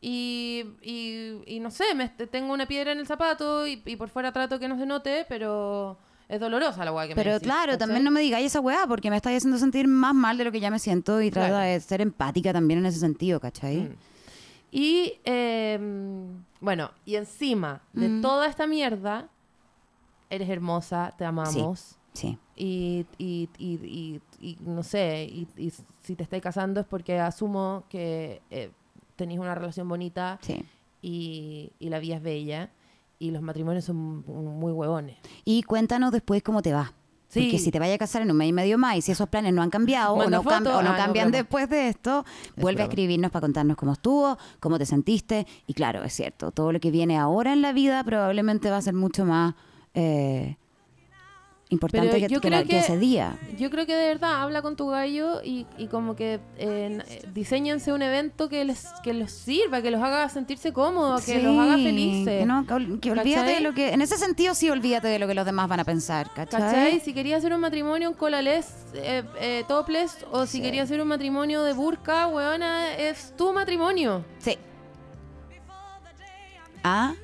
[0.00, 4.10] Y, y, y no sé, me, tengo una piedra en el zapato y, y por
[4.10, 5.98] fuera trato que no se note, pero
[6.28, 7.78] es dolorosa la weá que me Pero decís, claro, ¿cachai?
[7.78, 10.52] también no me digáis esa weá porque me estáis haciendo sentir más mal de lo
[10.52, 11.64] que ya me siento y trata Claro.
[11.72, 13.76] de ser empática también en ese sentido, ¿cachai?
[13.82, 13.96] Mm.
[14.72, 15.78] Y eh,
[16.60, 18.22] bueno, y encima de Mm.
[18.22, 19.28] toda esta mierda,
[20.30, 21.96] eres hermosa, te amamos.
[22.12, 22.38] Sí.
[22.56, 25.72] Y, y, y, y- y no sé, y,
[26.02, 28.70] si te estáis casando es porque asumo que eh,
[29.16, 30.64] tenéis una relación bonita Sí.
[31.02, 32.70] y, y la vida es bella
[33.24, 35.16] y los matrimonios son muy huevones.
[35.44, 36.92] Y cuéntanos después cómo te va.
[37.28, 37.40] Sí.
[37.40, 39.28] Porque si te vaya a casar en un mes y medio más y si esos
[39.28, 40.78] planes no han cambiado o Manda no, cam- foto.
[40.78, 42.24] o no Ah, no, cambian después de esto,
[42.56, 45.44] vuelve a escribirnos para contarnos cómo estuvo, cómo te sentiste.
[45.66, 48.82] Y claro, es cierto, todo lo que viene ahora en la vida probablemente va a
[48.82, 49.54] ser mucho más
[49.94, 50.56] eh,
[51.70, 53.36] importante Pero que, yo que creo la- que que- ese día.
[53.58, 57.22] Yo creo que de verdad habla con tu gallo y, y como que eh, eh,
[57.32, 61.58] diseñense un evento que les que los sirva, que los haga sentirse cómodos, que los
[61.58, 62.40] haga felices.
[62.40, 63.54] Que, no, que ol- que olvídate ¿Cachai?
[63.54, 63.92] de lo que.
[63.92, 66.60] En ese sentido, sí, olvídate de lo que los demás van a pensar, ¿cachai?
[66.60, 67.00] ¿Cachai?
[67.00, 70.62] Si querías hacer un matrimonio en colales, eh, eh, topless, o si Sí.
[70.62, 74.24] querías hacer un matrimonio de burka, weona, es tu matrimonio.
[74.38, 74.58] Sí.
[76.82, 77.14] Ah,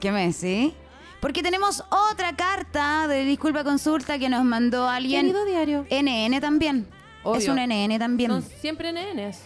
[0.00, 0.74] ¿qué me decís?
[1.20, 5.22] Porque tenemos otra carta de disculpa consulta que nos mandó alguien.
[5.22, 5.86] Querido diario.
[5.90, 6.86] NN también.
[7.24, 7.38] Obvio.
[7.40, 8.30] Es un NN también.
[8.30, 9.42] Son siempre nenes.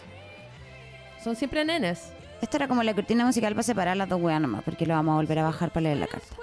[1.23, 2.11] Son siempre nenes.
[2.41, 5.13] Esta era como la cortina musical para separar las dos weas nomás, porque lo vamos
[5.13, 6.35] a volver a bajar para leer la carta.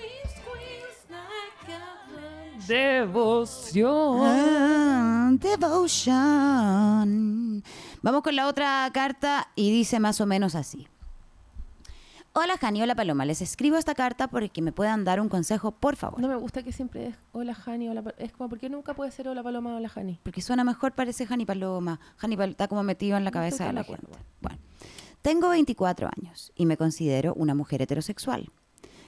[2.67, 4.21] Devoción.
[4.23, 6.83] Ah, devotion.
[8.03, 10.87] Vamos con la otra carta y dice más o menos así.
[12.33, 15.97] Hola Jani, hola Paloma, les escribo esta carta porque me puedan dar un consejo, por
[15.97, 16.21] favor.
[16.21, 18.95] No me gusta que siempre es hola Hani, hola Pa- Es como, ¿por qué nunca
[18.95, 20.21] puede ser hola Paloma, hola Hani?
[20.23, 21.99] Porque suena mejor, parece Jani Paloma.
[22.19, 24.07] Jani Pal- está como metido en la No cabeza de la gente.
[24.41, 24.59] Bueno,
[25.23, 28.49] tengo 24 años y me considero una mujer heterosexual.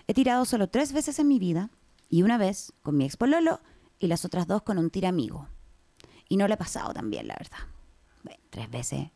[0.09, 1.71] He tirado solo tres veces en mi vida
[2.09, 3.61] y una vez con mi ex pololo
[4.01, 5.47] y las otras dos con un tiramigo.
[6.29, 7.59] Y no le he pasado tan bien, la verdad.
[8.25, 9.11] Bueno, tres veces es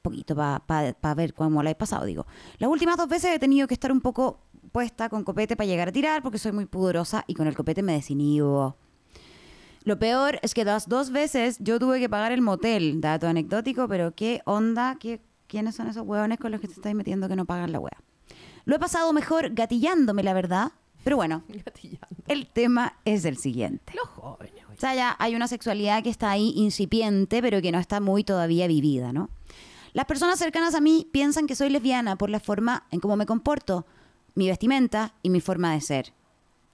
[0.00, 2.26] poquito para ver cómo la he pasado, digo.
[2.58, 4.40] Las últimas dos veces he tenido que estar un poco
[4.72, 7.82] puesta con copete para llegar a tirar porque soy muy pudorosa y con el copete
[7.82, 8.76] me desinhibo.
[9.84, 13.00] Lo peor es que las dos veces yo tuve que pagar el motel.
[13.00, 16.94] Dato anecdótico, pero qué onda, ¿Qué, quiénes son esos hueones con los que te estáis
[16.94, 18.02] metiendo que no pagan la hueá.
[18.64, 20.72] Lo he pasado mejor gatillándome, la verdad.
[21.02, 21.42] Pero bueno,
[22.28, 23.92] el tema es el siguiente.
[23.96, 24.76] Los jóvenes, güey.
[24.76, 28.22] O sea, ya hay una sexualidad que está ahí incipiente, pero que no está muy
[28.22, 29.30] todavía vivida, ¿no?
[29.92, 33.26] Las personas cercanas a mí piensan que soy lesbiana por la forma en cómo me
[33.26, 33.86] comporto,
[34.34, 36.12] mi vestimenta y mi forma de ser.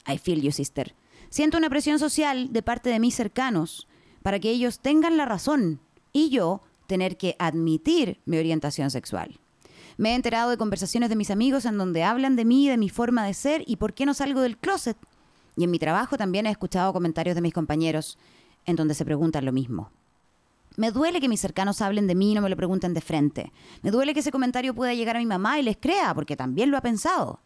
[0.07, 0.95] I feel you, sister.
[1.31, 3.89] Siento una presión social de parte de mis cercanos
[4.23, 5.81] para que ellos tengan la razón
[6.13, 9.41] y yo tener que admitir mi orientación sexual.
[9.97, 12.91] Me he enterado de conversaciones de mis amigos en donde hablan de mí, de mi
[12.91, 14.97] forma de ser y por qué no salgo del closet.
[15.57, 18.19] Y en mi trabajo también he escuchado comentarios de mis compañeros
[18.67, 19.91] en donde se preguntan lo mismo.
[20.77, 23.53] Me duele que mis cercanos hablen de mí y no me lo pregunten de frente.
[23.83, 26.71] Me duele que ese comentario pueda llegar a mi mamá y les crea, porque también
[26.71, 27.41] lo ha pensado.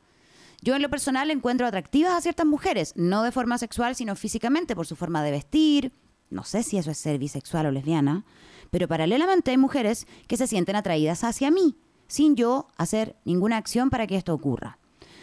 [0.62, 4.76] Yo en lo personal encuentro atractivas a ciertas mujeres, no de forma sexual, sino físicamente,
[4.76, 5.92] por su forma de vestir.
[6.28, 8.24] No sé si eso es ser bisexual o lesbiana,
[8.70, 11.76] pero paralelamente hay mujeres que se sienten atraídas hacia mí,
[12.08, 14.78] sin yo hacer ninguna acción para que esto ocurra.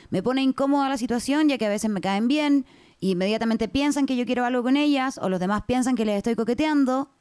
[0.09, 2.65] Me pone incómoda la situación ya que a veces me caen bien
[2.99, 6.17] y inmediatamente piensan que yo quiero algo con ellas o los demás piensan que les
[6.17, 7.11] estoy coqueteando.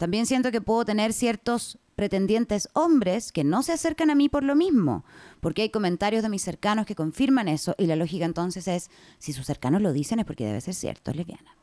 [0.00, 4.42] También siento que puedo tener ciertos pretendientes hombres que no se acercan a mí por
[4.42, 5.04] lo mismo,
[5.40, 9.34] porque hay comentarios de mis cercanos que confirman eso y la lógica entonces es, si
[9.34, 11.54] sus cercanos lo dicen es porque debe ser cierto, es lesbiana.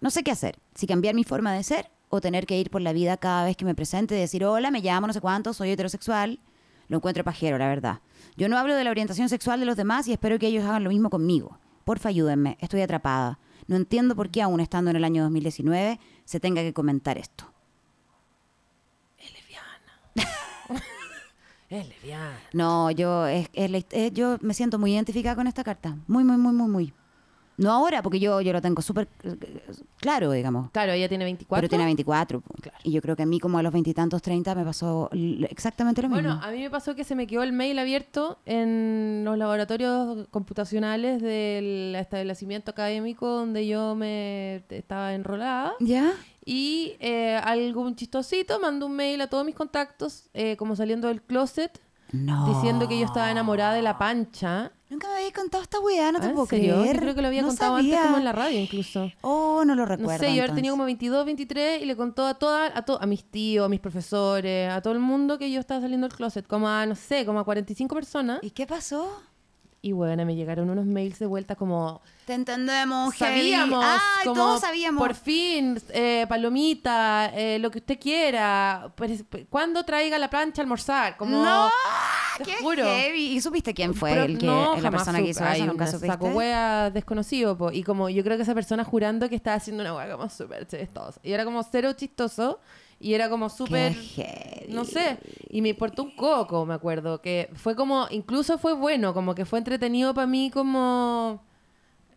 [0.00, 2.80] No sé qué hacer, si cambiar mi forma de ser o tener que ir por
[2.80, 5.52] la vida cada vez que me presente y decir, hola, me llamo no sé cuánto,
[5.52, 6.40] soy heterosexual.
[6.88, 8.00] Lo encuentro pajero, la verdad.
[8.36, 10.82] Yo no hablo de la orientación sexual de los demás y espero que ellos hagan
[10.82, 11.60] lo mismo conmigo.
[11.84, 13.38] Porfa, ayúdenme, estoy atrapada.
[13.68, 17.51] No entiendo por qué aún estando en el año 2019 se tenga que comentar esto.
[21.68, 21.88] Es lesbiana.
[21.88, 22.38] es lesbiana.
[22.52, 25.96] No, yo, es, eh, yo me siento muy identificada con esta carta.
[26.06, 26.92] Muy, muy, muy, muy, muy.
[27.58, 29.08] No ahora, porque yo, yo lo tengo súper
[29.98, 30.70] claro, digamos.
[30.70, 31.60] Claro, ella tiene 24.
[31.60, 32.40] Pero tiene 24.
[32.40, 32.54] po.
[32.54, 32.78] Claro.
[32.82, 35.10] Y yo creo que a mí, como a los veintitantos, 30, me pasó
[35.48, 36.22] exactamente lo mismo.
[36.22, 40.26] Bueno, a mí me pasó que se me quedó el mail abierto en los laboratorios
[40.28, 45.74] computacionales del establecimiento académico donde yo me estaba enrolada.
[45.78, 46.12] ¿Ya?
[46.44, 51.22] Y eh, algún chistosito mandó un mail a todos mis contactos, eh, como saliendo del
[51.22, 51.80] closet,
[52.12, 52.48] No.
[52.54, 54.72] diciendo que yo estaba enamorada de la pancha.
[54.90, 56.74] Nunca me habéis contado esta weá, no te Ah, ¿En puedo serio?
[56.80, 56.96] creer.
[56.96, 59.10] Yo creo que lo había No contado antes como en la radio incluso.
[59.22, 60.18] Oh, no lo No recuerdo.
[60.18, 60.54] sé, yo entonces.
[60.56, 63.68] tenía como 22, 23 y le contó a toda, a, to- a mis tíos, a
[63.70, 66.94] mis profesores, a todo el mundo que yo estaba saliendo del closet, como a, no
[66.94, 68.40] sé, como a 45 personas.
[68.42, 69.08] ¿Y qué pasó?
[69.84, 74.60] Y bueno, me llegaron unos mails de vuelta como, Te entendemos, sabíamos, Ah, como, todos
[74.60, 75.02] sabíamos.
[75.02, 80.64] por fin, eh, palomita, eh, lo que usted quiera, pues, cuando traiga la plancha a
[80.64, 81.42] almorzar, como...
[81.42, 81.68] No,
[82.38, 82.84] te qué juro.
[82.84, 83.32] heavy.
[83.32, 85.66] ¿Y supiste quién fue Pero el que, no, la persona que hizo eso?
[85.66, 86.06] ¿Nunca un supiste?
[86.06, 87.72] saco wea desconocido, po.
[87.72, 90.64] Y como yo creo que esa persona jurando que estaba haciendo una wea como súper
[90.68, 91.18] chistosa.
[91.24, 92.60] Y era como cero chistoso.
[93.02, 93.96] Y era como súper...
[94.68, 95.18] No sé.
[95.50, 97.20] Y me importó un coco, me acuerdo.
[97.20, 98.06] Que fue como...
[98.10, 99.12] Incluso fue bueno.
[99.12, 101.42] Como que fue entretenido para mí como...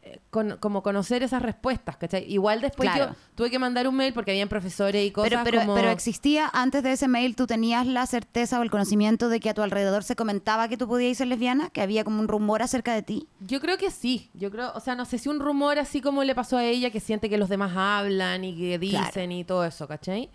[0.04, 2.32] eh, con- como conocer esas respuestas, ¿cachai?
[2.32, 3.14] Igual después Claro.
[3.14, 5.74] yo tuve que mandar un mail porque habían profesores y cosas Pero, pero, como...
[5.74, 9.50] pero existía, antes de ese mail, ¿tú tenías la certeza o el conocimiento de que
[9.50, 11.72] a tu alrededor se comentaba que tú podías ser lesbiana?
[11.72, 13.28] ¿Que había como un rumor acerca de ti?
[13.40, 14.30] Yo creo que sí.
[14.36, 16.92] Yo creo, o sea, no sé si un rumor así como le pasó a ella,
[16.92, 19.32] que siente que los demás hablan y que dicen Claro.
[19.32, 20.30] y todo eso, ¿cachai?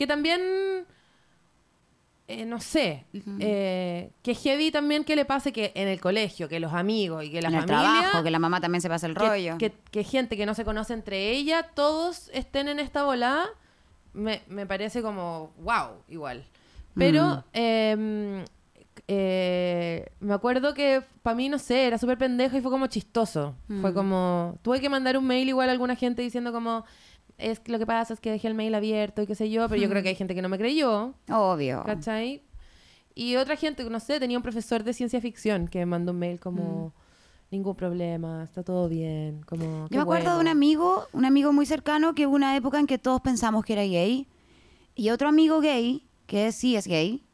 [0.00, 0.40] Que también,
[2.26, 3.04] eh, no sé,
[3.38, 7.30] eh, que heavy también que le pase que en el colegio, que los amigos y
[7.30, 7.80] que la en el familia...
[7.82, 9.58] trabajo, que la mamá también se pasa el que, rollo.
[9.58, 13.44] que- que gente que no se conoce entre ella, todos estén en esta volada,
[14.14, 16.46] me, me parece como, wow, igual.
[16.94, 17.42] Pero Mm.
[17.52, 18.44] eh,
[19.06, 23.54] eh, me acuerdo que para mí, no sé, era súper pendejo y fue como chistoso.
[23.82, 26.84] Fue como, tuve que mandar un mail igual a alguna gente diciendo como,
[27.40, 29.80] es lo que pasa es que dejé el mail abierto y qué sé yo, pero
[29.80, 29.90] yo Mm.
[29.90, 31.14] creo que hay gente que no me creyó.
[31.30, 31.82] Obvio.
[31.84, 32.42] ¿Cachai?
[33.14, 36.18] Y otra gente, no sé, tenía un profesor de ciencia ficción que me mandó un
[36.18, 36.92] mail como,
[37.50, 39.86] ningún problema, está todo bien, como...
[39.86, 39.88] Mm.
[39.90, 40.50] Yo me acuerdo de un bueno".
[40.52, 43.82] amigo, un amigo muy cercano que hubo una época en que todos pensamos que era
[43.82, 44.28] gay
[44.94, 47.24] y otro amigo gay, que sí es gay,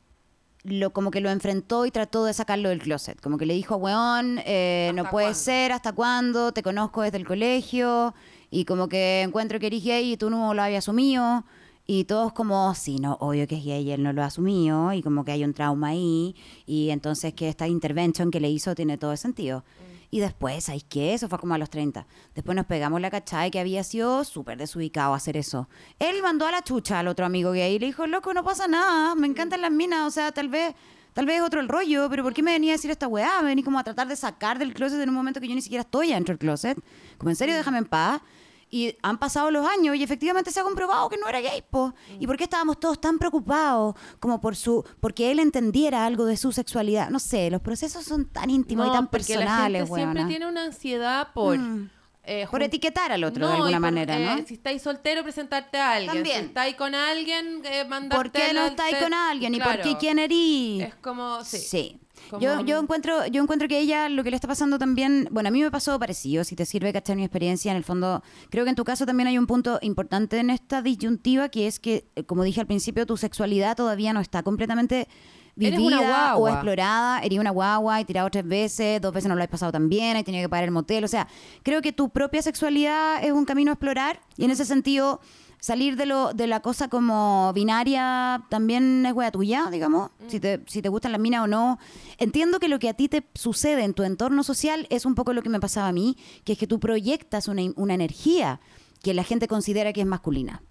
[0.64, 3.20] lo, como que lo enfrentó y trató de sacarlo del closet.
[3.20, 5.38] Como que le dijo, weón, eh, no ¿Hasta puede cuándo?
[5.38, 6.52] ser, ¿hasta cuándo?
[6.52, 8.14] Te conozco desde el colegio
[8.50, 11.44] y como que encuentro que eres gay y tú no lo habías asumido.
[11.88, 14.92] Y todos como, sí, no, obvio que es gay y él no lo ha asumido
[14.92, 16.34] y como que hay un trauma ahí
[16.66, 19.64] y entonces que esta intervention que le hizo tiene todo el sentido.
[20.10, 21.14] Y después, ¿sabes qué?
[21.14, 22.06] Eso fue como a los 30.
[22.34, 25.68] Después nos pegamos la cachada que había sido súper desubicado hacer eso.
[25.98, 28.66] Él mandó a la chucha al otro amigo gay y le dijo, loco, no pasa
[28.66, 30.74] nada, me encantan las minas, o sea, tal vez...
[31.12, 33.40] Tal vez es otro el rollo, pero ¿por qué me venía a decir esta weá?
[33.40, 35.62] Me venía como a tratar de sacar del closet en un momento que yo ni
[35.62, 36.78] siquiera estoy dentro del closet.
[37.16, 38.20] Como en serio, déjame en paz.
[38.68, 41.94] Y han pasado los años y efectivamente se ha comprobado que no era gay, po.
[42.18, 46.36] ¿Y por qué estábamos todos tan preocupados como por su porque él entendiera algo de
[46.36, 47.10] su sexualidad?
[47.10, 50.46] No sé, los procesos son tan íntimos y tan porque personales, la gente siempre tiene
[50.48, 51.56] una ansiedad por...
[51.56, 51.90] Mm.
[52.24, 54.46] eh, Por etiquetar al otro No, de alguna por, manera, eh, ¿no?
[54.46, 56.14] Si estáis soltero, presentarte a alguien.
[56.14, 56.40] También.
[56.40, 59.54] Si estáis con alguien, eh, mandarte ¿Por qué no estáis con alguien?
[59.54, 60.82] ¿Y por qué quién erí?
[60.82, 61.58] Es como, sí.
[61.58, 62.00] Sí.
[62.30, 65.48] Como- Yo, yo, encuentro, yo encuentro que ella lo que le está pasando también, bueno,
[65.48, 68.64] a mí me pasó parecido, si te sirve cachar mi experiencia, en el fondo, creo
[68.64, 72.06] que en tu caso también hay un punto importante en esta disyuntiva, que es que,
[72.16, 75.08] eh, como dije al principio, tu sexualidad todavía no está completamente
[75.58, 79.34] Eres vivida una o explorada, eres una guagua y tirado tres veces, dos veces no
[79.34, 81.28] lo has pasado tan bien, hay tenido que pagar el motel, o sea,
[81.62, 85.20] creo que tu propia sexualidad es un camino a explorar y en ese sentido
[85.66, 90.62] salir de lo de la cosa como binaria también es wea tuya, digamos, si te
[90.66, 91.80] si te gustan las minas o no.
[92.18, 95.32] Entiendo que lo que a ti te sucede en tu entorno social es un poco
[95.32, 98.60] lo que me pasaba a mí, que es que tú proyectas una, una energía
[99.02, 100.62] que la gente considera que es masculina.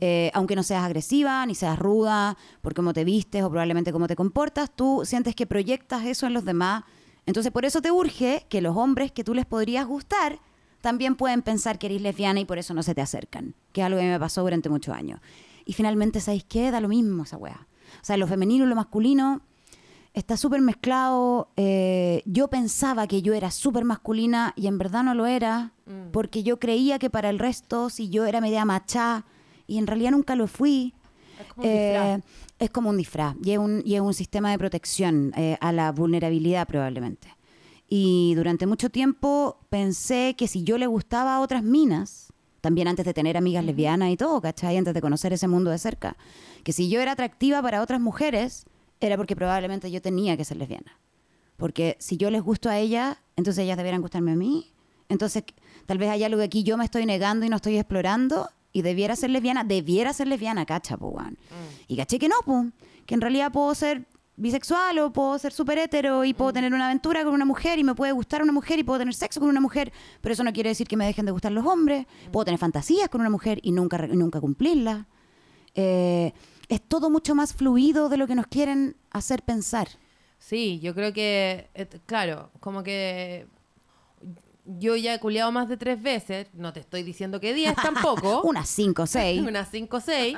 [0.00, 4.06] Eh, aunque no seas agresiva, ni seas ruda, por cómo te vistes o probablemente cómo
[4.06, 6.84] te comportas, tú sientes que proyectas eso en los demás.
[7.26, 10.38] Entonces, por eso te urge que los hombres que tú les podrías gustar
[10.84, 13.86] también pueden pensar que eres lesbiana y por eso no se te acercan, que es
[13.86, 15.18] algo que me pasó durante muchos años.
[15.64, 16.70] Y finalmente, ¿sabéis qué?
[16.70, 17.66] Da lo mismo esa weá.
[18.02, 19.40] O sea, lo femenino y lo masculino
[20.12, 21.48] está súper mezclado.
[21.56, 25.72] Eh, yo pensaba que yo era súper masculina y en verdad no lo era,
[26.12, 29.24] porque yo creía que para el resto, si yo era media machá,
[29.66, 30.92] y en realidad nunca lo fui.
[31.40, 32.22] Es como un Eh, disfraz.
[32.58, 35.72] es como un disfraz y es un, y es un sistema de protección eh, a
[35.72, 37.33] la vulnerabilidad probablemente.
[37.96, 43.06] Y durante mucho tiempo pensé que si yo le gustaba a otras minas, también antes
[43.06, 44.76] de tener amigas lesbianas y todo, ¿cachai?
[44.76, 46.16] Antes de conocer ese mundo de cerca,
[46.64, 48.64] que si yo era atractiva para otras mujeres,
[48.98, 50.98] era porque probablemente yo tenía que ser lesbiana.
[51.56, 54.72] Porque si yo les gusto a ellas, entonces ellas debieran gustarme a mí.
[55.08, 55.44] Entonces,
[55.86, 58.82] tal vez hay algo que aquí yo me estoy negando y no estoy explorando y
[58.82, 61.38] debiera ser lesbiana, debiera ser lesbiana, cacha, po, weón.
[61.86, 62.66] Y caché que no, po,
[63.06, 64.04] que en realidad puedo ser
[64.36, 67.84] bisexual o puedo ser súper hetero y puedo tener una aventura con una mujer y
[67.84, 70.52] me puede gustar una mujer y puedo tener sexo con una mujer, pero eso no
[70.52, 72.06] quiere decir que me dejen de gustar los hombres.
[72.32, 75.06] Puedo tener fantasías con una mujer y nunca, nunca cumplirlas.
[75.74, 76.32] Eh,
[76.68, 79.88] es todo mucho más fluido de lo que nos quieren hacer pensar.
[80.38, 83.46] Sí, yo creo que, eh, claro, como que
[84.66, 88.42] yo ya he culiado más de tres veces, no te estoy diciendo que diez tampoco.
[88.42, 89.40] Unas cinco o seis.
[89.46, 90.36] unas 5 o 6.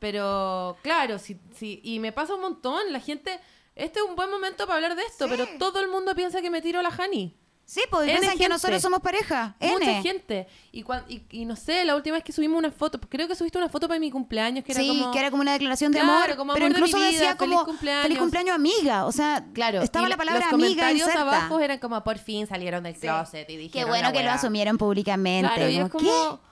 [0.00, 2.92] Pero claro, sí, sí, y me pasa un montón.
[2.92, 3.38] La gente,
[3.76, 6.50] este es un buen momento para hablar de esto, pero todo el mundo piensa que
[6.50, 7.36] me tiro a la Hani.
[7.66, 9.54] Sí, pues N piensan que nosotros somos pareja.
[9.60, 10.02] Mucha N.
[10.02, 10.48] gente.
[10.72, 13.58] Y, y, y no sé, la última vez que subimos una foto, creo que subiste
[13.58, 15.12] una foto para mi cumpleaños, que era sí, como...
[15.12, 17.12] que era como una declaración de Claro, amor, como pero amor de mi incluso vida,
[17.20, 18.02] decía feliz como cumpleaños.
[18.02, 21.20] feliz cumpleaños amiga, o sea, Claro, estaba y la palabra los amiga comentarios inserta.
[21.20, 24.76] abajo eran como por fin salieron del closet y dijeron Qué bueno que lo asumieron
[24.76, 25.52] públicamente.
[25.54, 26.49] Claro, y es como, ¿qué?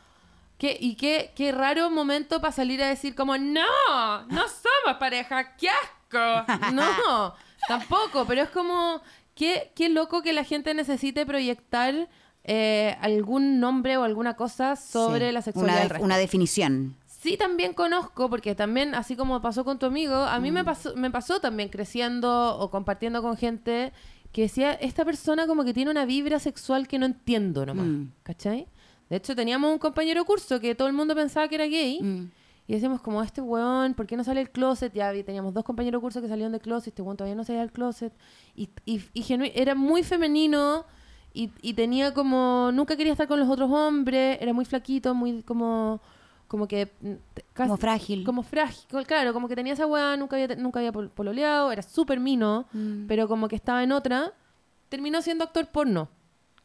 [0.59, 0.77] ¿Qué?
[0.79, 3.63] y qué, qué raro momento para salir a decir como, no,
[4.29, 6.73] no somos pareja, qué asco.
[6.73, 7.35] No,
[7.69, 9.01] tampoco, pero es como,
[9.35, 12.09] qué, qué loco que la gente necesite proyectar
[12.45, 16.05] eh, algún nombre o alguna cosa sobre Sí, la sexualidad Una, del resto.
[16.05, 16.97] una definición.
[17.07, 20.43] Sí, también conozco, porque también, así como pasó con tu amigo, a Mm.
[20.43, 23.93] mí me, pasó, me pasó también creciendo o compartiendo con gente
[24.33, 28.13] que decía, esta persona como que tiene una vibra sexual que no entiendo nomás, Mm.
[28.23, 28.69] ¿cachai?
[29.11, 32.01] De hecho, teníamos un compañero curso que todo el mundo pensaba que era gay.
[32.03, 32.31] Mm.
[32.67, 34.93] Y decíamos como, este weón, ¿por qué no sale del closet?
[34.93, 37.73] Ya teníamos dos compañeros curso que salieron del closet, este weón todavía no salía del
[37.73, 38.13] closet.
[38.55, 39.01] Y, y,
[39.55, 40.85] era muy femenino
[41.33, 45.43] y, y tenía como, nunca quería estar con los otros hombres, era muy flaquito, muy
[45.45, 46.01] como,
[46.47, 46.93] como que...
[47.01, 47.13] mm,
[47.55, 48.25] casi- Como frágil.
[48.25, 51.81] Como frágil, claro, como que tenía esa weá, nunca había, nunca había pol- pololeado, era
[51.81, 53.07] súper mino, Mm.
[53.07, 54.35] pero como que estaba en otra,
[54.91, 56.11] terminó siendo actor porno.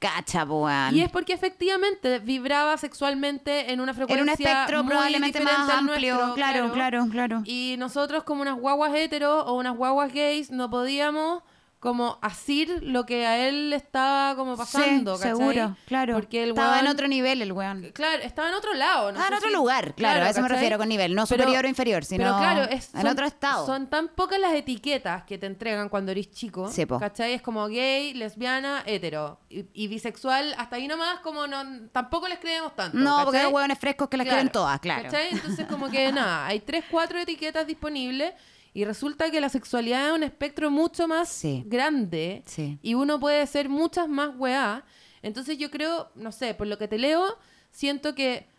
[0.03, 0.93] Cacha, boan.
[0.93, 5.69] Y es porque efectivamente vibraba sexualmente en una en frecuencia un espectro muy probablemente más
[5.69, 6.15] amplio.
[6.15, 7.41] nuestro, claro, claro, claro.
[7.45, 11.41] Y nosotros como unas guaguas heteros o unas guaguas gays no podíamos
[11.83, 15.37] como asir lo que a él le estaba como pasando, sí, ¿cachai?
[15.37, 16.13] seguro, claro.
[16.13, 17.91] Porque el Estaba en otro nivel el weón.
[17.93, 19.11] Claro, estaba en otro lado.
[19.11, 21.43] no Estaba en otro si- lugar, claro, a eso me refiero con nivel, no Pero-
[21.43, 23.65] superior o inferior, sino pero claro, es, en otro estado.
[23.65, 26.69] Son tan pocas las etiquetas que te entregan cuando eres chico.
[26.71, 26.85] Sí.
[26.85, 27.33] ¿Cachai?
[27.33, 29.41] Es como gay, lesbiana, hetero.
[29.49, 31.61] Y, y bisexual, hasta ahí nomás, como no,
[31.91, 32.97] tampoco les creemos tanto.
[32.97, 35.03] no, porque hay hueones frescos que las Claro, quieren todas, claro.
[35.03, 35.27] ¿cachai?
[35.31, 38.33] Entonces, como que nada, hay tres, cuatro etiquetas disponibles
[38.73, 41.63] y resulta que la sexualidad es un espectro mucho más Sí.
[41.67, 42.79] grande Sí.
[42.81, 44.83] y uno puede ser muchas más weá.
[45.21, 47.37] Entonces, yo creo, no sé, por lo que te leo,
[47.71, 48.51] siento que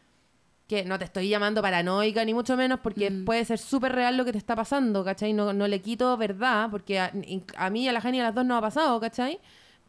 [0.66, 3.26] que no te estoy llamando paranoica ni mucho menos porque Mm.
[3.26, 5.34] puede ser súper real lo que te está pasando, ¿cachai?
[5.34, 7.12] No, no le quito verdad porque a,
[7.58, 9.40] a mí, a la Jani a las dos no ha pasado, ¿cachai?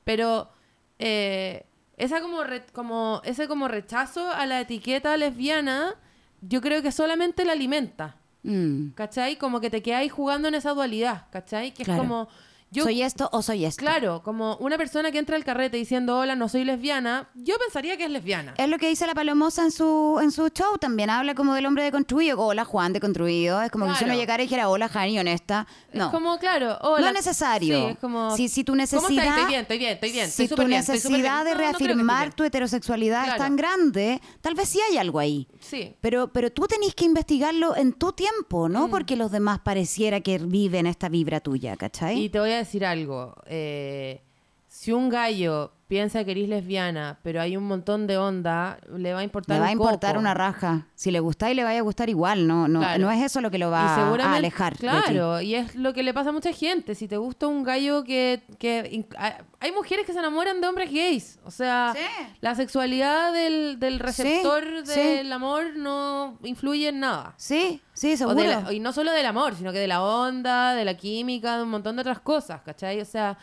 [0.03, 0.49] Pero
[0.99, 1.65] eh,
[1.95, 5.95] esa como, re- como ese como rechazo a la etiqueta lesbiana,
[6.41, 8.17] yo creo que solamente la alimenta.
[8.45, 8.91] Mm.
[8.95, 9.37] ¿Cachai?
[9.37, 11.73] Como que te quedáis jugando en esa dualidad, ¿cachai?
[11.73, 12.03] Que Claro.
[12.03, 12.27] es como.
[12.71, 13.79] Yo, ¿Soy esto o soy esto?
[13.79, 17.95] Claro, como una persona que entra al carrete diciendo hola, no soy lesbiana, yo pensaría
[17.95, 18.53] que es lesbiana.
[18.57, 21.09] Es lo que dice la Palomosa en su, en su show también.
[21.09, 22.37] Habla como del hombre deconstruido.
[22.41, 23.61] Hola, Juan deconstruido.
[23.61, 24.19] Es como que si uno Claro.
[24.19, 25.67] llegara y dijera, hola, Jani, honesta.
[25.93, 26.05] No.
[26.07, 26.99] Es como, claro, hola.
[27.01, 27.77] No es necesario.
[27.77, 28.35] Sí, es como.
[28.35, 29.25] Si, si tu ¿Cómo necesidad.
[29.25, 30.29] Estoy bien, estoy bien, estoy bien.
[30.29, 31.45] Si estoy tu bien, estoy necesidad bien.
[31.45, 32.35] de No, no reafirmar bien.
[32.35, 33.39] tu heterosexualidad es Claro.
[33.43, 35.47] tan grande, tal vez sí hay algo ahí.
[35.61, 35.95] Sí.
[36.01, 38.71] Pero, pero tú tenés que investigarlo en tu tiempo, Mm.
[38.71, 42.19] no porque los demás pareciera que viven esta vibra tuya, ¿cachai?
[42.19, 43.35] Y te voy a decir algo.
[43.47, 44.21] eh,
[44.67, 49.19] si un gallo piensa que eres lesbiana, pero hay un montón de onda, le va
[49.19, 50.19] a importar le va a un importar coco.
[50.19, 50.87] una raja.
[50.95, 52.99] Si le gusta y le vaya a gustar igual, no, no, Claro.
[53.03, 54.73] no es eso lo que lo va a alejar.
[54.73, 54.87] de ti.
[54.87, 56.95] Claro, y es lo que le pasa a mucha gente.
[56.95, 58.41] Si te gusta un gallo que...
[58.57, 59.05] que
[59.59, 61.37] hay- mujeres que se enamoran de hombres gays.
[61.43, 62.01] O sea, Sí.
[62.41, 64.99] la sexualidad del, del receptor sí.
[64.99, 67.33] del amor no influye en nada.
[67.37, 68.41] Sí, sí, seguro.
[68.43, 71.63] la- y no solo del amor, sino que de la onda, de la química, de
[71.63, 73.01] un montón de otras cosas, ¿cachai?
[73.01, 73.37] O sea,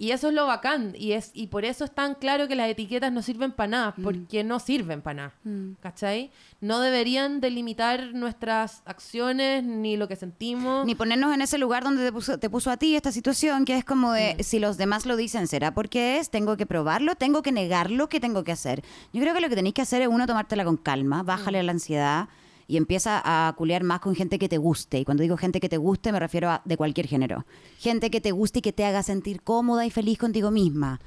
[0.00, 0.94] y eso es lo bacán.
[0.96, 3.94] Y, es, y por eso es tan claro que las etiquetas no sirven para nada,
[3.98, 4.02] Mm.
[4.02, 6.30] porque no sirven para nada, ¿cachai?
[6.62, 10.86] No deberían delimitar nuestras acciones ni lo que sentimos.
[10.86, 13.76] Ni ponernos en ese lugar donde te puso, te puso a ti esta situación, que
[13.76, 14.42] es como de, Mm.
[14.42, 16.30] si los demás lo dicen, ¿será porque es?
[16.30, 17.14] ¿Tengo que probarlo?
[17.14, 18.08] ¿Tengo que negarlo?
[18.08, 18.82] ¿Qué tengo que hacer?
[19.12, 21.60] Yo creo que lo que tenéis que hacer es, uno, tomártela con calma, bájale Mm.
[21.60, 22.28] a la ansiedad
[22.70, 25.00] y empieza a culear más con gente que te guste.
[25.00, 27.44] Y cuando digo gente que te guste, me refiero a de cualquier género.
[27.78, 31.00] Gente que te guste y que te haga sentir cómoda y feliz contigo misma.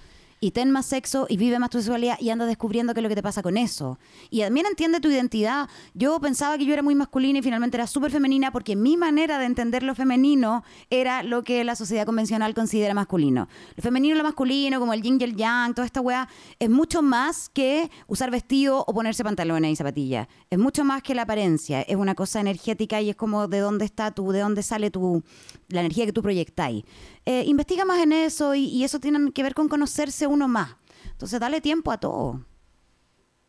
[0.44, 3.08] Y ten más sexo y vive más tu sexualidad y anda descubriendo qué es lo
[3.08, 3.98] que te pasa con eso.
[4.30, 5.70] Y también entiende tu identidad.
[5.94, 9.39] Yo pensaba que yo era muy masculina y finalmente era súper femenina porque mi manera
[9.39, 13.48] de entender lo femenino era lo que la sociedad convencional considera masculino.
[13.78, 16.28] Lo femenino y lo masculino, como el yin y el yang, toda esta weá,
[16.60, 20.28] es mucho más que usar vestido o ponerse pantalones y zapatillas.
[20.50, 21.84] Es mucho más que la apariencia.
[21.84, 25.24] Es una cosa energética y es como de dónde está tú, de dónde sale tu,
[25.70, 26.84] la energía que tú proyectáis.
[27.26, 30.76] Eh, investiga más en eso y, y eso tiene que ver con conocerse uno más.
[31.12, 32.46] Entonces, dale tiempo a todo.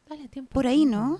[0.08, 0.52] Dale tiempo.
[0.52, 1.18] Por ahí, ¿no?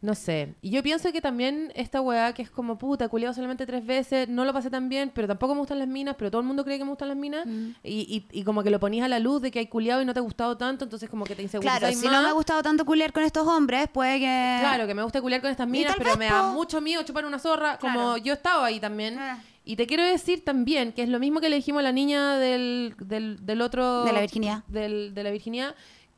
[0.00, 0.54] No sé.
[0.60, 4.28] Y yo pienso que también esta weá que es como puta, culiado solamente tres veces,
[4.28, 6.62] no lo pasé tan bien, pero tampoco me gustan las minas, pero todo el mundo
[6.62, 7.46] cree que me gustan las minas.
[7.46, 7.70] Mm.
[7.82, 10.04] Y, y, y como que lo ponías a la luz de que hay culiado y
[10.04, 12.12] no te ha gustado tanto, entonces como que te insegurizas Claro, si más.
[12.16, 14.56] no me ha gustado tanto culiar con estos hombres, puede que...
[14.60, 17.38] Claro, que me gusta culiar con estas minas, pero me da mucho miedo chupar una
[17.38, 19.18] zorra, como yo estaba ahí también.
[19.18, 19.42] Ah.
[19.64, 22.36] Y te quiero decir también, que es lo mismo que le dijimos a la niña
[22.38, 24.04] del, del, del otro...
[24.04, 24.64] De la virginidad.
[24.68, 25.74] Del, de la virginidad,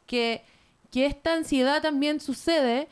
[0.06, 0.42] que,
[0.90, 2.88] que esta ansiedad también sucede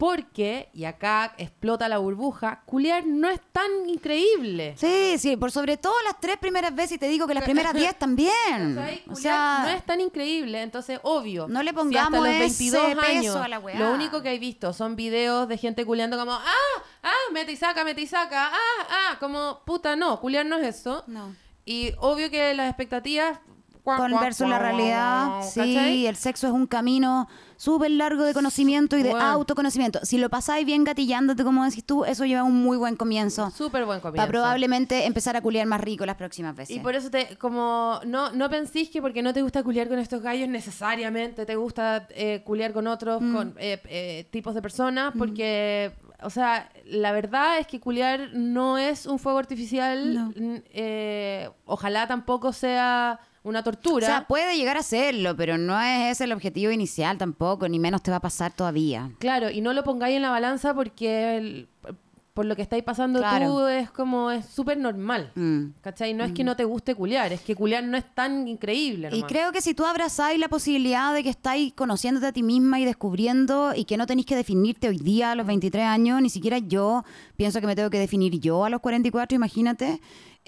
[0.00, 4.74] porque, y acá explota la burbuja, culiar no es tan increíble.
[4.78, 7.74] Sí, sí, por sobre todo las tres primeras veces y te digo que las primeras
[7.74, 8.78] diez también.
[9.10, 11.48] O sea, no es tan increíble, entonces obvio.
[11.48, 13.78] No le si hasta pongamos los ese 22 peso años, a la weá.
[13.78, 17.56] lo único que he visto son videos de gente culiando como, ah, ah, mete y
[17.56, 21.04] saca, mete y saca, ah, ah, como, puta, no, culiar no es eso.
[21.08, 21.36] No.
[21.66, 23.38] Y obvio que las expectativas...
[23.84, 27.28] con versus la realidad, sí, el sexo es un camino
[27.60, 29.26] súper largo de conocimiento y de Bueno.
[29.26, 30.00] autoconocimiento.
[30.02, 33.50] Si lo pasáis bien gatillándote, como decís tú, eso lleva un muy buen comienzo.
[33.50, 34.16] Súper buen comienzo.
[34.16, 36.74] Para probablemente empezar a culiar más rico las próximas veces.
[36.76, 39.98] Y por eso te, como, no, no pensís que porque no te gusta culiar con
[39.98, 43.34] estos gallos necesariamente te gusta eh, culiar con otros Mm.
[43.34, 45.92] con, eh, eh, tipos de personas, porque,
[46.22, 50.32] o sea, la verdad es que culiar no es un fuego artificial, No.
[50.72, 54.06] eh, ojalá tampoco sea una O tortura.
[54.06, 58.02] sea, puede llegar a serlo, pero no es ese el objetivo inicial tampoco, ni menos
[58.02, 59.10] te va a pasar todavía.
[59.18, 61.68] Claro, y no lo pongáis en la balanza porque el-
[62.34, 63.46] por lo que estáis pasando Claro.
[63.50, 65.32] tú es como, es súper normal.
[65.34, 65.72] Mm.
[65.82, 66.14] ¿Cachai?
[66.14, 69.10] No es que no te guste culiar, es que culiar no es tan increíble.
[69.12, 72.78] Y creo que si tú abrazáis la posibilidad de que estáis conociéndote a ti misma
[72.78, 76.30] y descubriendo y que no tenéis que definirte hoy día a los 23 años, ni
[76.30, 77.04] siquiera yo
[77.36, 80.00] pienso que me tengo que definir yo a los 44, imagínate.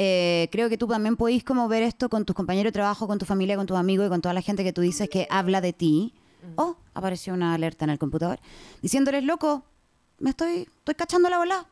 [0.04, 3.18] Eh, creo que tú también podéis como ver esto con tus compañeros de trabajo, con
[3.18, 5.60] tu familia, con tus amigos y con toda la gente que tú dices que habla
[5.60, 6.14] de ti.
[6.56, 8.40] Oh, apareció una alerta en el computador
[8.80, 9.64] diciéndoles, loco,
[10.18, 11.66] me estoy, estoy cachando la bola.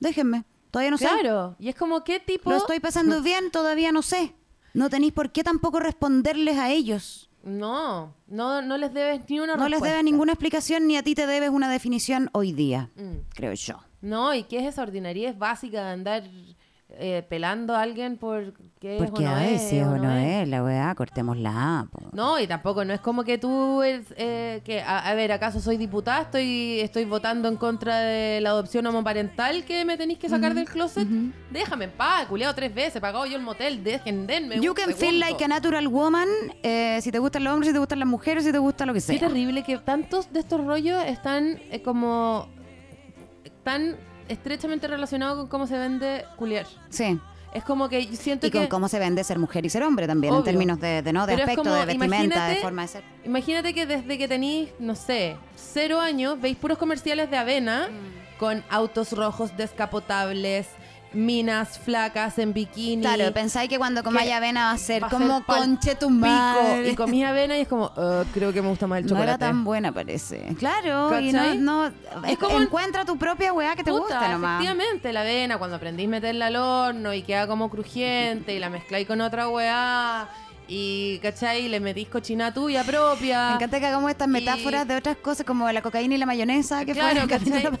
[0.00, 0.42] Déjenme,
[0.72, 1.06] todavía no sé.
[1.06, 2.50] Claro, y es como, ¿qué tipo?
[2.50, 4.34] Lo estoy pasando bien, todavía no sé.
[4.74, 7.30] No tenéis por qué tampoco responderles a ellos.
[7.44, 11.14] No, no, no les debes ni una No les debes ninguna explicación ni a ti
[11.14, 13.18] te debes una definición hoy día, Mm.
[13.32, 13.76] creo yo.
[14.00, 16.24] No, y qué es esa ordinariedad básica de andar
[16.88, 19.90] eh, pelando a alguien por qué es o Porque, no ay, es, si es o
[19.90, 21.88] o no es, la weá, cortémosla.
[21.90, 22.10] po.
[22.12, 25.76] No, y tampoco, no es como que tú, eh, que, a, a ver, ¿acaso soy
[25.76, 26.22] diputada?
[26.22, 30.66] Estoy, estoy votando en contra de la adopción homoparental que me tenéis que sacar del
[30.68, 31.08] closet.
[31.50, 34.94] Déjame en paz, culiado tres veces, pagado yo el motel, dejen, denme You un can
[34.94, 36.28] feel like a natural woman
[36.62, 38.92] eh, si te gustan los hombres, si te gustan las mujeres, si te gusta lo
[38.92, 39.18] que Qué sea.
[39.18, 42.48] terrible que tantos de estos rollos están eh, como
[43.64, 43.96] tan
[44.28, 46.66] estrechamente relacionados con cómo se vende culiar.
[46.90, 47.18] Sí.
[47.54, 48.68] Es como que yo siento Y con que...
[48.68, 51.26] cómo se vende ser mujer y ser hombre también, en términos de, de, ¿no?
[51.26, 53.04] de Pero aspecto, como, de vestimenta, de forma de ser.
[53.24, 58.38] Imagínate que desde que tenéis, no sé, cero años, veis puros comerciales de avena Mm.
[58.38, 60.66] con autos rojos descapotables,
[61.16, 63.02] minas flacas en bikini.
[63.02, 66.10] Claro, pensáis que cuando comáis avena va a ser va a como ser conche tu
[66.10, 66.90] madre.
[66.90, 69.30] Y comí avena y es como, "Ah, creo que me gusta más el No chocolate.
[69.30, 70.54] era tan buena, parece.
[70.58, 71.86] Claro, y no, no
[72.26, 74.62] Es como- encuentra tu propia weá que te Puta, gusta nomás.
[74.62, 78.70] Efectivamente, la avena, cuando aprendís a meterla al horno y queda como crujiente y la
[78.70, 80.28] mezcláis con otra weá
[80.68, 81.68] y, ¿cachai?
[81.68, 83.48] Le metís cochina tuya propia.
[83.50, 86.26] Me encanta que hagamos estas Y- metáforas de otras cosas como la cocaína y la
[86.26, 87.26] mayonesa que fue Claro.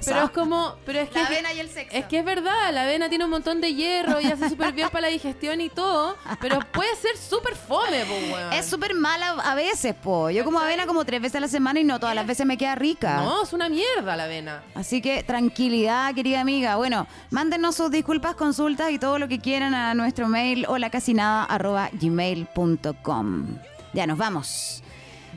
[0.04, 1.96] Pero es como, pero es que La avena y el sexo.
[1.96, 4.88] Es que es verdad, la avena tiene un montón de hierro y hace súper bien
[4.90, 8.52] para la digestión y todo, pero puede ser súper fome, po, weón.
[8.52, 10.30] Es súper mala a veces, po.
[10.30, 10.74] Yo como ¿Cachai?
[10.74, 13.16] avena como tres veces a la semana y no todas las veces me queda rica.
[13.16, 14.62] No, es una mierda la avena.
[14.74, 16.76] Así que tranquilidad, querida amiga.
[16.76, 20.90] Bueno, mándenos sus disculpas, consultas y todo lo que quieran a nuestro mail o la
[20.90, 22.75] casi nada arroba gmail.com.
[22.78, 23.46] .com.
[23.92, 24.82] Ya nos vamos.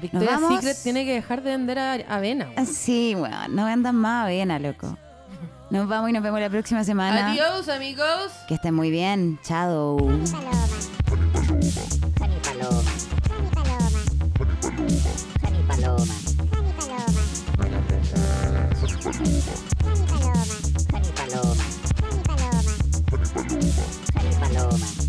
[0.02, 2.45] Victoria's Secret tiene que dejar de vender a, avena.
[2.53, 2.72] Bueno.
[2.72, 4.98] Sí, bueno, no vendan más avena, loco.
[5.70, 7.32] Nos vamos y nos vemos la próxima semana.
[7.32, 8.32] Adiós, amigos.
[8.48, 9.40] Que estén muy bien.
[9.44, 9.98] Chao.
[9.98, 10.20] Paloma.
[12.10, 12.11] Paloma.
[12.20, 12.91] Honey Paloma.
[15.44, 15.64] Honey Paloma.
[15.64, 16.14] Honey Paloma.
[17.40, 18.64] Honey Paloma.
[19.80, 20.44] Honey Paloma.
[20.91, 21.64] Honey Paloma.
[21.72, 22.80] Honey Paloma.
[24.16, 25.09] Honey Paloma.